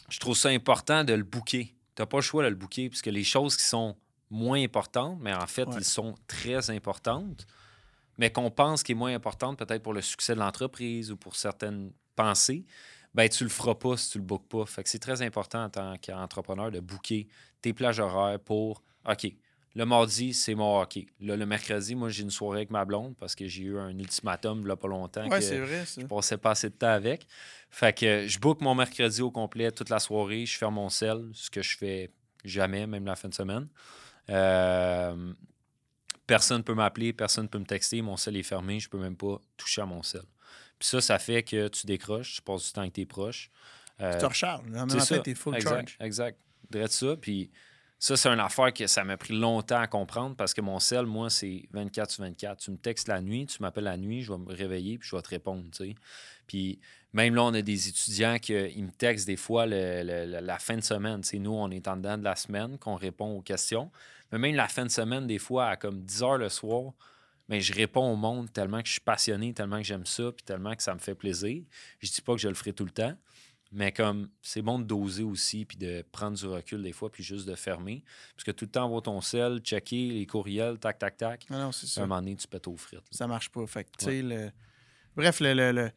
je 0.08 0.18
trouve 0.18 0.36
ça 0.38 0.48
important 0.48 1.04
de 1.04 1.12
le 1.12 1.22
booker. 1.24 1.66
Tu 1.94 2.00
n'as 2.02 2.06
pas 2.06 2.16
le 2.16 2.22
choix 2.22 2.42
de 2.42 2.48
le 2.48 2.54
booker, 2.56 2.88
puisque 2.88 3.06
les 3.08 3.24
choses 3.24 3.56
qui 3.58 3.64
sont 3.64 3.94
moins 4.30 4.60
importantes, 4.62 5.18
mais 5.20 5.34
en 5.34 5.46
fait, 5.46 5.68
Ouais. 5.68 5.74
ils 5.78 5.84
sont 5.84 6.14
très 6.26 6.70
importantes, 6.70 7.46
mais 8.18 8.30
qu'on 8.30 8.50
pense 8.50 8.82
qui 8.82 8.92
est 8.92 8.96
moins 8.96 9.14
importante 9.14 9.58
peut-être 9.58 9.82
pour 9.82 9.92
le 9.92 10.02
succès 10.02 10.34
de 10.34 10.40
l'entreprise 10.40 11.10
ou 11.10 11.16
pour 11.16 11.36
certaines 11.36 11.92
pensées, 12.14 12.64
ben 13.14 13.28
tu 13.28 13.44
le 13.44 13.50
feras 13.50 13.74
pas 13.74 13.96
si 13.96 14.10
tu 14.10 14.18
le 14.18 14.24
bookes 14.24 14.48
pas. 14.48 14.64
Fait 14.66 14.82
que 14.82 14.88
c'est 14.88 14.98
très 14.98 15.22
important 15.22 15.64
en 15.64 15.70
tant 15.70 15.94
qu'entrepreneur 15.98 16.70
de 16.70 16.80
booker 16.80 17.28
tes 17.60 17.72
plages 17.72 18.00
horaires 18.00 18.40
pour 18.40 18.82
OK. 19.08 19.32
Le 19.74 19.86
mardi, 19.86 20.34
c'est 20.34 20.54
mon 20.54 20.80
hockey. 20.80 21.06
Là, 21.20 21.34
le 21.34 21.46
mercredi, 21.46 21.94
moi, 21.94 22.10
j'ai 22.10 22.24
une 22.24 22.30
soirée 22.30 22.58
avec 22.58 22.70
ma 22.70 22.84
blonde 22.84 23.14
parce 23.18 23.34
que 23.34 23.46
j'ai 23.46 23.62
eu 23.62 23.78
un 23.78 23.98
ultimatum 23.98 24.66
là 24.66 24.76
pas 24.76 24.88
longtemps. 24.88 25.26
Ouais, 25.28 25.40
c'est 25.40 25.58
vrai, 25.58 25.86
ça. 25.86 26.02
je 26.02 26.06
passais 26.06 26.36
pas 26.36 26.50
assez 26.50 26.68
de 26.68 26.74
temps 26.74 26.92
avec. 26.92 27.26
Fait 27.70 27.96
que 27.96 28.26
je 28.28 28.38
book 28.38 28.60
mon 28.60 28.74
mercredi 28.74 29.22
au 29.22 29.30
complet 29.30 29.72
toute 29.72 29.88
la 29.88 29.98
soirée. 29.98 30.44
Je 30.44 30.58
ferme 30.58 30.74
mon 30.74 30.90
sel, 30.90 31.24
ce 31.32 31.48
que 31.48 31.62
je 31.62 31.78
fais 31.78 32.10
jamais, 32.44 32.86
même 32.86 33.06
la 33.06 33.16
fin 33.16 33.28
de 33.28 33.34
semaine. 33.34 33.66
Euh, 34.28 35.32
personne 36.26 36.58
ne 36.58 36.62
peut 36.62 36.74
m'appeler, 36.74 37.12
personne 37.12 37.44
ne 37.44 37.48
peut 37.48 37.58
me 37.58 37.64
texter. 37.66 38.00
Mon 38.02 38.16
sel 38.16 38.36
est 38.36 38.42
fermé. 38.42 38.80
Je 38.80 38.88
peux 38.88 38.98
même 38.98 39.16
pas 39.16 39.40
toucher 39.56 39.82
à 39.82 39.86
mon 39.86 40.02
sel. 40.02 40.22
Puis 40.78 40.88
ça, 40.88 41.00
ça 41.00 41.18
fait 41.18 41.42
que 41.42 41.68
tu 41.68 41.86
décroches, 41.86 42.34
tu 42.36 42.42
passes 42.42 42.66
du 42.66 42.72
temps 42.72 42.80
avec 42.82 42.92
tes 42.94 43.06
proches. 43.06 43.50
Euh, 44.00 44.12
Tu 44.14 44.18
te 44.18 44.24
recharges. 44.26 44.64
Lendemain 44.66 45.00
ça. 45.00 45.14
matin, 45.16 45.22
t'es 45.22 45.34
full 45.34 45.54
exact, 45.54 45.70
charge. 45.90 45.96
Exact. 46.00 46.38
Drette 46.70 46.92
ça. 46.92 47.16
Puis 47.16 47.50
ça, 47.98 48.16
c'est 48.16 48.28
une 48.30 48.40
affaire 48.40 48.72
que 48.72 48.86
ça 48.88 49.04
m'a 49.04 49.16
pris 49.16 49.34
longtemps 49.34 49.78
à 49.80 49.86
comprendre 49.86 50.34
parce 50.34 50.54
que 50.54 50.60
mon 50.60 50.80
sel, 50.80 51.06
moi, 51.06 51.30
c'est 51.30 51.68
24 51.72 52.10
sur 52.10 52.24
24. 52.24 52.58
Tu 52.60 52.70
me 52.72 52.76
textes 52.78 53.06
la 53.06 53.20
nuit, 53.20 53.46
tu 53.46 53.62
m'appelles 53.62 53.84
la 53.84 53.96
nuit, 53.96 54.22
je 54.22 54.32
vais 54.32 54.38
me 54.38 54.52
réveiller 54.52 54.98
puis 54.98 55.08
je 55.08 55.14
vais 55.14 55.22
te 55.22 55.28
répondre, 55.28 55.64
tu. 55.70 55.94
Puis 56.48 56.80
même 57.12 57.34
là, 57.36 57.44
on 57.44 57.54
a 57.54 57.62
des 57.62 57.88
étudiants 57.88 58.38
qui 58.40 58.54
me 58.54 58.90
textent 58.90 59.26
des 59.26 59.36
fois 59.36 59.66
le- 59.66 60.02
le- 60.02 60.26
le- 60.26 60.40
la 60.40 60.58
fin 60.58 60.76
de 60.76 60.80
semaine. 60.82 61.20
Tu 61.20 61.28
sais, 61.28 61.38
nous, 61.38 61.52
on 61.52 61.70
est 61.70 61.86
en 61.86 61.96
dedans 61.96 62.18
de 62.18 62.24
la 62.24 62.34
semaine 62.34 62.76
qu'on 62.78 62.96
répond 62.96 63.36
aux 63.36 63.42
questions. 63.42 63.92
Mais 64.32 64.38
même 64.38 64.54
la 64.54 64.68
fin 64.68 64.84
de 64.84 64.90
semaine, 64.90 65.26
des 65.26 65.38
fois, 65.38 65.68
à 65.68 65.76
comme 65.76 66.02
10 66.02 66.22
heures 66.22 66.38
le 66.38 66.48
soir, 66.48 66.92
mais 67.48 67.60
je 67.60 67.72
réponds 67.74 68.10
au 68.12 68.16
monde 68.16 68.52
tellement 68.52 68.80
que 68.80 68.86
je 68.88 68.92
suis 68.92 69.00
passionné, 69.00 69.52
tellement 69.52 69.78
que 69.78 69.84
j'aime 69.84 70.06
ça, 70.06 70.32
puis 70.32 70.42
tellement 70.44 70.74
que 70.74 70.82
ça 70.82 70.94
me 70.94 70.98
fait 71.00 71.14
plaisir. 71.14 71.62
Je 72.00 72.10
dis 72.10 72.20
pas 72.22 72.32
que 72.34 72.40
je 72.40 72.48
le 72.48 72.54
ferai 72.54 72.72
tout 72.72 72.84
le 72.84 72.90
temps, 72.90 73.14
mais 73.72 73.92
comme 73.92 74.30
c'est 74.42 74.62
bon 74.62 74.78
de 74.78 74.84
doser 74.84 75.22
aussi, 75.22 75.64
puis 75.64 75.76
de 75.76 76.04
prendre 76.12 76.36
du 76.38 76.46
recul 76.46 76.82
des 76.82 76.92
fois, 76.92 77.10
puis 77.10 77.22
juste 77.22 77.46
de 77.46 77.54
fermer. 77.54 78.04
Parce 78.34 78.44
que 78.44 78.52
tout 78.52 78.64
le 78.64 78.70
temps, 78.70 78.84
avoir 78.84 79.02
ton 79.02 79.20
sel, 79.20 79.58
checker 79.60 80.08
les 80.12 80.26
courriels, 80.26 80.78
tac, 80.78 80.98
tac, 80.98 81.16
tac. 81.16 81.50
Non, 81.50 81.58
non, 81.58 81.72
c'est 81.72 81.86
À 81.86 81.90
ça. 81.90 82.00
un 82.02 82.06
moment 82.06 82.20
donné, 82.20 82.36
tu 82.36 82.46
pètes 82.48 82.68
aux 82.68 82.76
frites. 82.76 83.00
là. 83.00 83.04
Ça 83.10 83.26
marche 83.26 83.50
pas. 83.50 83.66
Fait 83.66 83.84
que, 83.84 84.10
le... 84.10 84.50
Bref, 85.16 85.40
le, 85.40 85.52
le, 85.52 85.72
le, 85.72 85.90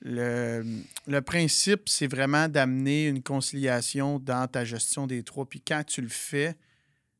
le, 0.00 0.64
le 1.06 1.22
principe, 1.22 1.88
c'est 1.88 2.06
vraiment 2.08 2.48
d'amener 2.48 3.06
une 3.06 3.22
conciliation 3.22 4.18
dans 4.18 4.46
ta 4.48 4.64
gestion 4.64 5.06
des 5.06 5.22
trois. 5.22 5.46
Puis 5.48 5.60
quand 5.60 5.84
tu 5.86 6.02
le 6.02 6.08
fais, 6.08 6.56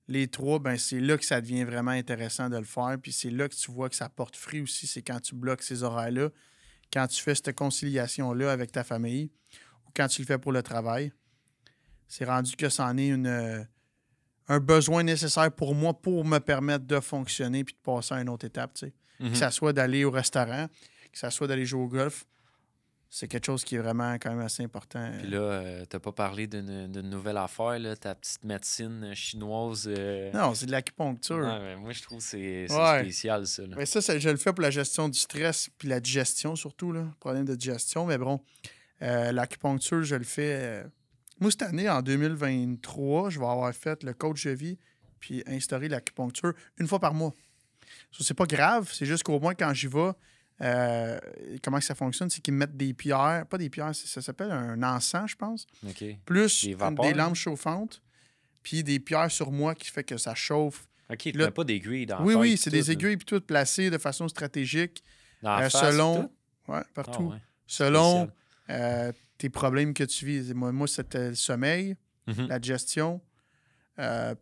les 0.09 0.29
trois, 0.29 0.59
ben 0.59 0.77
c'est 0.77 1.01
là 1.01 1.17
que 1.17 1.25
ça 1.25 1.41
devient 1.41 1.65
vraiment 1.65 1.93
intéressant 1.93 2.51
de 2.51 2.57
le 2.57 2.65
faire. 2.65 2.97
Puis 3.01 3.13
c'est 3.13 3.31
là 3.31 3.49
que 3.49 3.55
tu 3.55 3.71
vois 3.71 3.89
que 3.89 3.97
ça 3.97 4.09
porte 4.09 4.37
fruit 4.37 4.61
aussi. 4.61 4.87
C'est 4.87 5.03
quand 5.03 5.21
tu 5.21 5.35
bloques 5.35 5.63
ces 5.63 5.83
horaires-là, 5.83 6.31
quand 6.93 7.07
tu 7.07 7.23
fais 7.23 7.35
cette 7.35 7.55
conciliation-là 7.55 8.51
avec 8.53 8.73
ta 8.73 8.85
famille 8.85 9.31
ou 9.87 9.91
quand 9.95 10.09
tu 10.09 10.23
le 10.23 10.27
fais 10.27 10.39
pour 10.39 10.53
le 10.53 10.63
travail. 10.63 11.13
C'est 12.09 12.25
rendu 12.27 12.57
que 12.57 12.69
c'en 12.69 12.99
est 12.99 13.09
une, 13.09 13.27
euh, 13.27 13.63
un 14.49 14.61
besoin 14.61 15.03
nécessaire 15.03 15.51
pour 15.51 15.75
moi 15.75 15.95
pour 15.95 16.25
me 16.25 16.39
permettre 16.39 16.85
de 16.85 17.01
fonctionner 17.01 17.65
puis 17.65 17.75
de 17.75 17.81
passer 17.81 18.15
à 18.15 18.21
une 18.21 18.29
autre 18.29 18.45
étape. 18.45 18.79
Que 19.19 19.35
ça 19.37 19.51
soit 19.51 19.73
d'aller 19.73 20.05
au 20.05 20.11
restaurant, 20.11 20.67
que 21.13 21.19
ça 21.19 21.31
soit 21.31 21.47
d'aller 21.47 21.65
jouer 21.65 21.83
au 21.83 21.89
golf. 21.89 22.27
C'est 23.15 23.29
quelque 23.29 23.45
chose 23.45 23.63
qui 23.63 23.75
est 23.75 23.79
vraiment 23.79 24.15
quand 24.15 24.31
même 24.31 24.41
assez 24.41 24.63
important. 24.65 25.07
Puis 25.19 25.29
là, 25.29 25.39
euh, 25.39 25.85
t'as 25.85 25.99
pas 26.01 26.13
parlé 26.13 26.47
d'une 26.47 26.87
nouvelle 27.11 27.37
affaire, 27.37 27.79
là, 27.79 27.95
ta 27.95 28.15
petite 28.15 28.43
médecine 28.43 29.05
euh, 29.05 29.15
chinoise. 29.15 29.85
euh, 29.87 30.33
Non, 30.33 30.55
c'est 30.55 30.65
de 30.65 30.71
l'acupuncture. 30.71 31.45
moi, 31.79 31.93
je 31.93 32.01
trouve 32.01 32.21
que 32.21 32.25
c'est 32.25 32.67
Ouais. 32.73 33.01
spécial, 33.03 33.47
ça. 33.47 33.67
là. 33.67 33.77
Mais 33.77 33.85
ça, 33.85 34.01
ça, 34.01 34.19
je 34.19 34.31
le 34.31 34.39
fais 34.39 34.55
pour 34.55 34.63
la 34.63 34.71
gestion 34.71 35.11
du 35.11 35.19
stress 35.19 35.69
puis 35.77 35.89
la 35.89 36.01
digestion 36.01 36.57
surtout, 36.57 36.91
là, 36.91 37.05
problème 37.21 37.45
de 37.45 37.55
digestion. 37.55 38.07
Mais 38.07 38.17
bon, 38.17 38.41
euh, 39.03 39.31
l'acupuncture, 39.31 40.03
je 40.05 40.15
le 40.15 40.25
fais. 40.25 40.55
euh, 40.63 40.85
Moi, 41.39 41.51
cette 41.51 41.63
année, 41.65 41.91
en 41.91 42.01
2023, 42.01 43.29
je 43.29 43.39
vais 43.39 43.45
avoir 43.47 43.75
fait 43.75 44.03
le 44.05 44.15
coach 44.15 44.47
de 44.47 44.53
vie 44.53 44.79
puis 45.21 45.43
instaurer 45.47 45.89
l'acupuncture 45.91 46.55
une 46.79 46.89
fois 46.89 46.99
par 46.99 47.13
mois. 47.13 47.35
Ça, 48.11 48.25
c'est 48.25 48.33
pas 48.33 48.47
grave, 48.47 48.89
c'est 48.91 49.05
juste 49.05 49.23
qu'au 49.23 49.39
moins, 49.39 49.55
quand 49.55 49.75
j'y 49.75 49.87
vais, 49.87 50.13
euh, 50.63 51.19
comment 51.63 51.79
que 51.79 51.85
ça 51.85 51.95
fonctionne, 51.95 52.31
c'est 52.31 52.41
qu'ils 52.41 52.55
me 52.55 52.59
mettent 52.61 52.77
des 52.77 52.95
pierres, 52.95 53.47
pas 53.47 53.59
des 53.59 53.69
pierres, 53.71 53.95
ça 53.95 54.23
s'appelle 54.23 54.51
un 54.53 54.83
encens, 54.83 55.31
je 55.33 55.37
pense, 55.37 55.67
plus 56.25 56.65
Des 56.67 57.15
lampes 57.15 57.35
chauffantes, 57.35 58.01
puis 58.63 58.85
des 58.85 59.01
pierres 59.01 59.31
sur 59.31 59.51
moi 59.51 59.75
qui 59.75 59.91
fait 59.91 60.05
que 60.05 60.17
ça 60.17 60.35
chauffe. 60.35 60.87
OK, 61.11 61.19
tu 61.19 61.37
mets 61.37 61.51
pas 61.51 61.65
d'aiguilles 61.65 62.07
dans 62.07 62.25
oui, 62.25 62.35
oui, 62.35 62.57
c'est 62.57 62.71
des 62.71 62.91
aiguilles 62.91 63.17
puis 63.17 63.27
tout 63.27 63.41
placées 63.41 63.91
de 63.91 63.99
façon 63.99 64.29
stratégique. 64.29 65.03
Dans 65.43 65.57
la 65.57 65.67
Euh, 65.67 65.71
face, 65.71 65.91
selon, 65.93 66.23
tout? 66.23 66.73
ouais, 66.73 66.79
Ah, 66.81 66.87
partout. 66.95 67.23
ouais. 67.31 67.39
Selon 67.67 68.31
euh, 68.71 69.13
tes 69.39 69.49
problèmes 69.51 69.93
que 69.93 70.05
tu 70.05 70.25
vis. 70.25 70.55
Moi, 70.55 70.71
moi 70.73 70.87
c'était 70.87 71.31
le 71.31 71.35
sommeil, 71.35 71.97
Mhm. 72.29 72.47
la 72.47 72.59
digestion, 72.61 73.21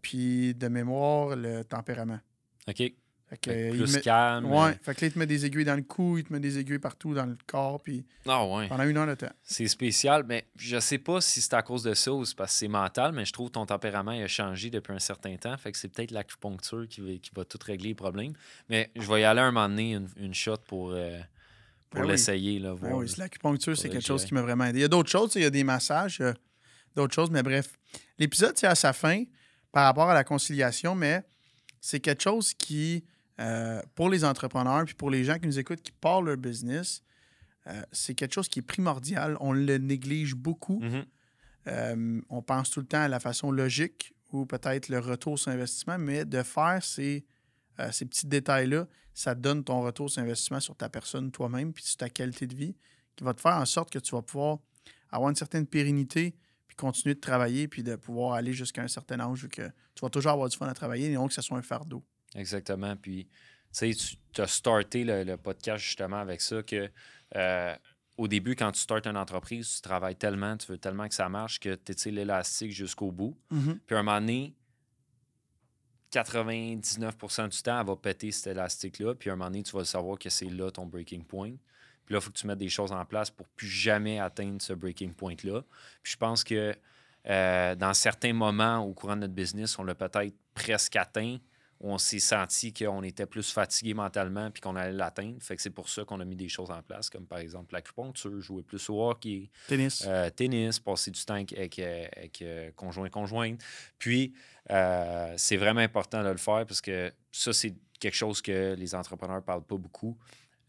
puis 0.03 0.55
de 0.55 0.69
mémoire, 0.69 1.35
le 1.37 1.65
tempérament. 1.65 2.21
OK. 2.69 2.83
Fait 3.31 3.37
que, 3.37 3.51
Fait 3.53 3.71
que 3.71 3.77
il 3.77 3.83
plus 3.85 3.95
met- 3.95 4.01
calme. 4.01 4.45
Ouais, 4.53 4.73
fait 4.83 4.93
que 4.95 5.01
là, 5.03 5.07
il 5.07 5.13
te 5.13 5.19
met 5.21 5.27
des 5.27 5.47
aiguilles 5.47 5.65
dans 5.65 5.77
le 5.77 5.83
cou, 5.83 6.19
il 6.19 6.25
te 6.25 6.33
met 6.33 6.41
des 6.41 6.59
aiguilles 6.59 6.81
partout 6.81 7.15
dans 7.15 7.27
le 7.27 7.37
corps, 7.47 7.81
puis 7.81 8.05
Ah, 8.27 8.45
ouais. 8.45 8.67
pendant 8.69 8.83
une 8.83 8.97
heure 8.97 9.07
de 9.07 9.15
temps. 9.15 9.31
C'est 9.45 9.69
spécial, 9.69 10.25
mais 10.27 10.47
je 10.57 10.81
sais 10.81 10.99
pas 10.99 11.21
si 11.21 11.41
c'est 11.41 11.55
à 11.55 11.63
cause 11.63 11.85
de 11.85 11.95
ça 11.95 12.13
ou 12.13 12.25
c'est 12.25 12.37
parce 12.37 12.53
que 12.53 12.59
c'est 12.59 12.67
mental, 12.69 13.13
mais 13.13 13.25
je 13.25 13.33
trouve 13.33 13.47
que 13.49 13.53
ton 13.55 13.67
tempérament 13.67 14.11
il 14.13 14.25
a 14.25 14.27
changé 14.27 14.69
depuis 14.69 14.93
un 14.93 14.99
certain 14.99 15.37
temps. 15.37 15.57
Fait 15.59 15.71
que 15.71 15.79
c'est 15.79 15.87
peut-être 15.89 16.11
l'acupuncture 16.11 16.89
qui 16.89 17.01
va, 17.01 17.07
qui 17.19 17.31
va 17.35 17.45
tout 17.45 17.59
régler 17.65 17.91
les 17.91 17.95
problèmes. 17.95 18.33
Mais 18.69 18.91
je 18.97 19.09
vais 19.09 19.21
y 19.21 19.25
aller 19.25 19.41
un 19.41 19.53
moment 19.53 19.69
donné, 19.69 19.93
une, 19.95 20.09
une 20.17 20.35
shot 20.35 20.57
pour, 20.67 20.91
euh, 20.91 21.21
pour 21.89 22.01
Ben 22.01 22.07
oui. 22.07 22.13
l'essayer. 22.13 22.59
Ben 22.59 22.77
oui, 22.83 23.05
là. 23.05 23.09
c'est 23.13 23.19
l'acupuncture, 23.19 23.77
c'est 23.79 23.89
quelque 23.91 24.01
que 24.01 24.07
chose 24.09 24.25
qui 24.25 24.35
m'a 24.35 24.43
vraiment 24.43 24.65
aidé. 24.65 24.81
Il 24.81 24.83
y 24.83 24.85
a 24.85 24.89
d'autres 24.89 25.09
choses, 25.11 25.33
il 25.37 25.43
y 25.43 25.45
a 25.45 25.51
des 25.51 25.63
massages, 25.63 26.17
il 26.19 26.25
y 26.25 26.27
a 26.27 26.35
d'autres 26.97 27.15
choses, 27.15 27.31
mais 27.31 27.45
bref. 27.45 27.71
L'épisode, 28.19 28.57
c'est 28.59 28.67
à 28.67 28.75
sa 28.75 28.93
fin 28.93 29.23
par 29.71 29.85
rapport 29.85 30.11
à 30.11 30.15
la 30.15 30.25
conciliation, 30.25 30.97
mais 30.97 31.23
c'est 31.81 32.01
quelque 32.01 32.23
chose 32.25 32.53
qui, 32.55 33.05
euh, 33.41 33.81
pour 33.95 34.11
les 34.11 34.25
entrepreneurs 34.25 34.85
puis 34.85 34.95
pour 34.95 35.11
les 35.11 35.25
gens 35.25 35.39
qui 35.39 35.47
nous 35.47 35.59
écoutent, 35.59 35.83
qui 35.83 35.93
parlent 35.93 36.27
leur 36.27 36.37
business, 36.37 37.03
euh, 37.67 37.83
c'est 37.91 38.15
quelque 38.15 38.35
chose 38.35 38.49
qui 38.49 38.59
est 38.59 38.63
primordial. 38.63 39.37
On 39.41 39.53
le 39.53 39.79
néglige 39.79 40.35
beaucoup. 40.35 40.81
Mhm. 40.81 41.05
Euh, 41.67 42.21
on 42.29 42.43
pense 42.43 42.71
tout 42.71 42.81
le 42.81 42.87
temps 42.87 43.03
à 43.03 43.09
la 43.09 43.21
façon 43.21 43.51
logique 43.51 44.15
ou 44.33 44.47
peut-être 44.47 44.89
le 44.89 44.99
retour 44.99 45.39
sur 45.39 45.53
investissement, 45.53 45.99
mais 45.99 46.25
de 46.25 46.43
faire 46.43 46.83
ces, 46.83 47.25
ces 47.91 48.07
petits 48.07 48.27
détails-là, 48.27 48.87
ça 49.15 49.35
donne 49.35 49.65
ton 49.65 49.83
retour 49.83 50.11
sur 50.11 50.23
investissement 50.23 50.61
sur 50.61 50.77
ta 50.77 50.89
personne 50.89 51.31
toi-même 51.31 51.73
puis 51.73 51.85
sur 51.85 51.97
ta 51.97 52.09
qualité 52.09 52.47
de 52.47 52.55
vie 52.55 52.77
qui 53.17 53.25
va 53.25 53.35
te 53.35 53.41
faire 53.41 53.57
en 53.57 53.67
sorte 53.67 53.91
que 53.91 53.99
tu 53.99 54.15
vas 54.15 54.23
pouvoir 54.23 54.59
avoir 55.11 55.31
une 55.31 55.37
certaine 55.37 55.67
pérennité 55.67 56.35
puis 56.67 56.77
continuer 56.77 57.15
de 57.15 57.21
travailler 57.21 57.69
puis 57.69 57.83
de 57.83 57.97
pouvoir 57.97 58.35
aller 58.35 58.53
jusqu'à 58.53 58.83
un 58.83 58.89
certain 58.89 59.19
âge 59.21 59.43
vu 59.43 59.49
que 59.49 59.67
tu 59.95 60.01
vas 60.03 60.11
toujours 60.11 60.33
avoir 60.33 60.49
du 60.49 60.57
fun 60.57 60.67
à 60.67 60.75
travailler 60.75 61.11
et 61.11 61.15
non 61.15 61.27
que 61.27 61.35
ce 61.35 61.43
soit 61.43 61.59
un 61.59 61.63
fardeau. 61.63 62.05
Exactement. 62.35 62.97
Puis, 62.97 63.27
tu 63.73 63.93
sais, 63.93 64.17
tu 64.33 64.41
as 64.41 64.47
starté 64.47 65.05
le, 65.05 65.25
le 65.25 65.37
podcast 65.37 65.85
justement 65.85 66.19
avec 66.19 66.41
ça 66.41 66.63
que 66.63 66.91
euh, 67.37 67.77
au 68.17 68.29
début, 68.29 68.55
quand 68.55 68.71
tu 68.73 68.81
startes 68.81 69.07
une 69.07 69.17
entreprise, 69.17 69.77
tu 69.77 69.81
travailles 69.81 70.17
tellement, 70.17 70.57
tu 70.57 70.67
veux 70.71 70.79
tellement 70.79 71.09
que 71.09 71.15
ça 71.15 71.29
marche 71.29 71.59
que 71.59 71.75
tu 71.75 71.93
étires 71.93 72.13
l'élastique 72.13 72.73
jusqu'au 72.73 73.11
bout. 73.11 73.39
Puis 73.87 73.97
à 73.97 74.01
un 74.01 74.03
moment 74.03 74.21
donné, 74.21 74.55
99% 76.13 77.49
du 77.49 77.63
temps, 77.63 77.81
elle 77.81 77.87
va 77.87 77.97
péter 77.97 78.33
cet 78.33 78.49
élastique-là. 78.49 79.15
Puis 79.15 79.31
à 79.31 79.33
un 79.33 79.37
moment 79.37 79.51
donné, 79.51 79.63
tu 79.63 79.75
vas 79.77 79.85
savoir 79.85 80.19
que 80.19 80.29
c'est 80.29 80.51
là 80.51 80.71
ton 80.71 80.85
breaking 80.87 81.25
point. 81.25 81.53
Puis 82.05 82.15
là, 82.15 82.19
il 82.19 82.21
faut 82.21 82.31
que 82.31 82.37
tu 82.37 82.47
mettes 82.47 82.59
des 82.59 82.69
choses 82.69 82.93
en 82.93 83.05
place 83.05 83.31
pour 83.31 83.49
plus 83.49 83.69
jamais 83.69 84.19
atteindre 84.19 84.61
ce 84.61 84.73
breaking 84.73 85.15
point-là. 85.15 85.63
Puis 86.03 86.13
je 86.13 86.17
pense 86.17 86.43
que 86.45 86.75
euh, 87.27 87.75
dans 87.75 87.95
certains 87.95 88.33
moments 88.33 88.79
au 88.79 88.93
courant 88.93 89.15
de 89.15 89.23
notre 89.23 89.35
business, 89.35 89.79
on 89.79 89.85
l'a 89.85 89.95
peut-être 89.95 90.35
presque 90.55 90.97
atteint, 90.97 91.39
on 91.81 91.97
s'est 91.99 92.19
senti 92.19 92.73
qu'on 92.75 93.03
était 93.03 93.27
plus 93.27 93.51
fatigué 93.51 93.95
mentalement 93.95 94.51
puis 94.51 94.61
qu'on 94.61 94.77
allait 94.77 94.93
l'atteindre. 94.93 95.43
Fait 95.43 95.57
que 95.57 95.63
c'est 95.63 95.71
pour 95.71 95.89
ça 95.89 96.05
qu'on 96.05 96.21
a 96.21 96.25
mis 96.25 96.37
des 96.37 96.49
choses 96.49 96.71
en 96.71 96.83
place, 96.83 97.09
comme 97.09 97.27
par 97.27 97.39
exemple 97.39 97.73
l'acupuncture, 97.75 98.41
jouer 98.41 98.63
plus 98.63 98.91
au 98.91 99.09
hockey, 99.09 99.51
Tennis. 99.67 100.05
euh, 100.07 100.29
tennis, 100.31 100.79
passer 100.79 101.11
du 101.11 101.25
temps 101.25 101.35
avec, 101.35 101.53
avec, 101.55 101.79
euh, 101.79 102.07
avec, 102.17 102.43
euh, 102.43 102.71
conjoint 102.77 103.09
conjointe. 103.09 103.61
Puis, 103.99 104.35
euh, 104.71 105.33
c'est 105.37 105.57
vraiment 105.57 105.81
important 105.81 106.23
de 106.23 106.29
le 106.29 106.37
faire 106.37 106.67
parce 106.67 106.81
que 106.83 107.13
ça, 107.33 107.53
c'est 107.53 107.75
quelque 107.99 108.17
chose 108.17 108.43
que 108.43 108.75
les 108.79 108.95
entrepreneurs 108.95 109.37
ne 109.37 109.41
parlent 109.43 109.65
pas 109.65 109.77
beaucoup. 109.77 110.17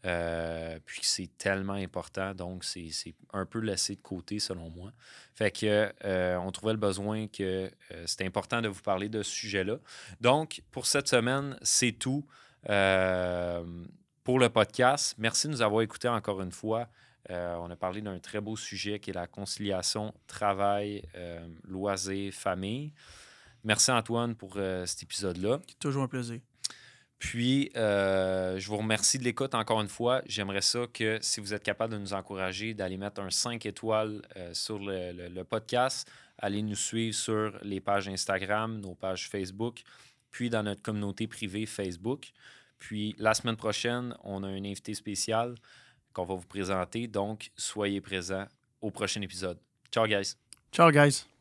Euh, 0.04 0.80
puis 0.84 1.00
c'est 1.02 1.30
tellement 1.38 1.74
important, 1.74 2.34
donc 2.34 2.64
c'est 2.64 2.88
c'est 2.90 3.14
un 3.32 3.46
peu 3.46 3.60
laissé 3.60 3.94
de 3.94 4.00
côté 4.00 4.40
selon 4.40 4.68
moi. 4.68 4.92
Fait 5.34 5.50
que 5.50 5.92
euh, 6.04 6.36
on 6.38 6.50
trouvait 6.50 6.72
le 6.72 6.78
besoin 6.78 7.28
que 7.28 7.70
euh, 7.92 8.06
c'était 8.06 8.26
important 8.26 8.60
de 8.60 8.68
vous 8.68 8.82
parler 8.82 9.08
de 9.08 9.22
ce 9.22 9.30
sujet-là. 9.30 9.76
Donc, 10.20 10.62
pour 10.72 10.86
cette 10.86 11.08
semaine, 11.08 11.56
c'est 11.62 11.92
tout 11.92 12.26
euh, 12.68 13.64
pour 14.24 14.40
le 14.40 14.48
podcast. 14.48 15.14
Merci 15.18 15.46
de 15.46 15.52
nous 15.52 15.62
avoir 15.62 15.82
écoutés 15.82 16.08
encore 16.08 16.42
une 16.42 16.52
fois. 16.52 16.88
On 17.30 17.70
a 17.70 17.76
parlé 17.76 18.02
d'un 18.02 18.18
très 18.18 18.42
beau 18.42 18.56
sujet 18.56 18.98
qui 18.98 19.08
est 19.08 19.14
la 19.14 19.26
conciliation 19.26 20.12
travail, 20.26 21.02
loisirs, 21.64 22.34
famille. 22.34 22.92
Merci 23.64 23.90
Antoine 23.90 24.34
pour 24.34 24.58
cet 24.84 25.04
épisode-là. 25.04 25.60
Toujours 25.78 26.02
un 26.02 26.08
plaisir. 26.08 26.40
Puis, 27.24 27.70
euh, 27.76 28.58
je 28.58 28.66
vous 28.66 28.78
remercie 28.78 29.16
de 29.16 29.22
l'écoute 29.22 29.54
encore 29.54 29.80
une 29.80 29.86
fois. 29.88 30.22
J'aimerais 30.26 30.60
ça 30.60 30.86
que 30.92 31.18
si 31.20 31.38
vous 31.38 31.54
êtes 31.54 31.62
capable 31.62 31.92
de 31.92 31.98
nous 31.98 32.14
encourager, 32.14 32.74
d'aller 32.74 32.96
mettre 32.96 33.20
un 33.20 33.30
5 33.30 33.64
étoiles 33.64 34.22
euh, 34.36 34.52
sur 34.54 34.80
le, 34.80 35.12
le- 35.12 35.28
le 35.28 35.44
podcast, 35.44 36.10
allez 36.38 36.62
nous 36.62 36.74
suivre 36.74 37.14
sur 37.14 37.56
les 37.62 37.80
pages 37.80 38.08
Instagram, 38.08 38.80
nos 38.80 38.96
pages 38.96 39.28
Facebook, 39.28 39.82
puis 40.32 40.50
dans 40.50 40.64
notre 40.64 40.82
communauté 40.82 41.28
privée 41.28 41.64
Facebook. 41.64 42.32
Puis, 42.80 43.14
la 43.18 43.34
semaine 43.34 43.56
prochaine, 43.56 44.16
on 44.24 44.42
a 44.42 44.48
un 44.48 44.64
invité 44.64 44.92
spécial 44.92 45.54
qu'on 46.12 46.24
va 46.24 46.34
vous 46.34 46.46
présenter. 46.48 47.06
Donc, 47.06 47.52
soyez 47.56 48.00
présents 48.00 48.46
au 48.80 48.90
prochain 48.90 49.20
épisode. 49.22 49.58
Ciao, 49.92 50.08
guys! 50.08 50.34
Ciao, 50.72 50.90
guys. 50.90 51.31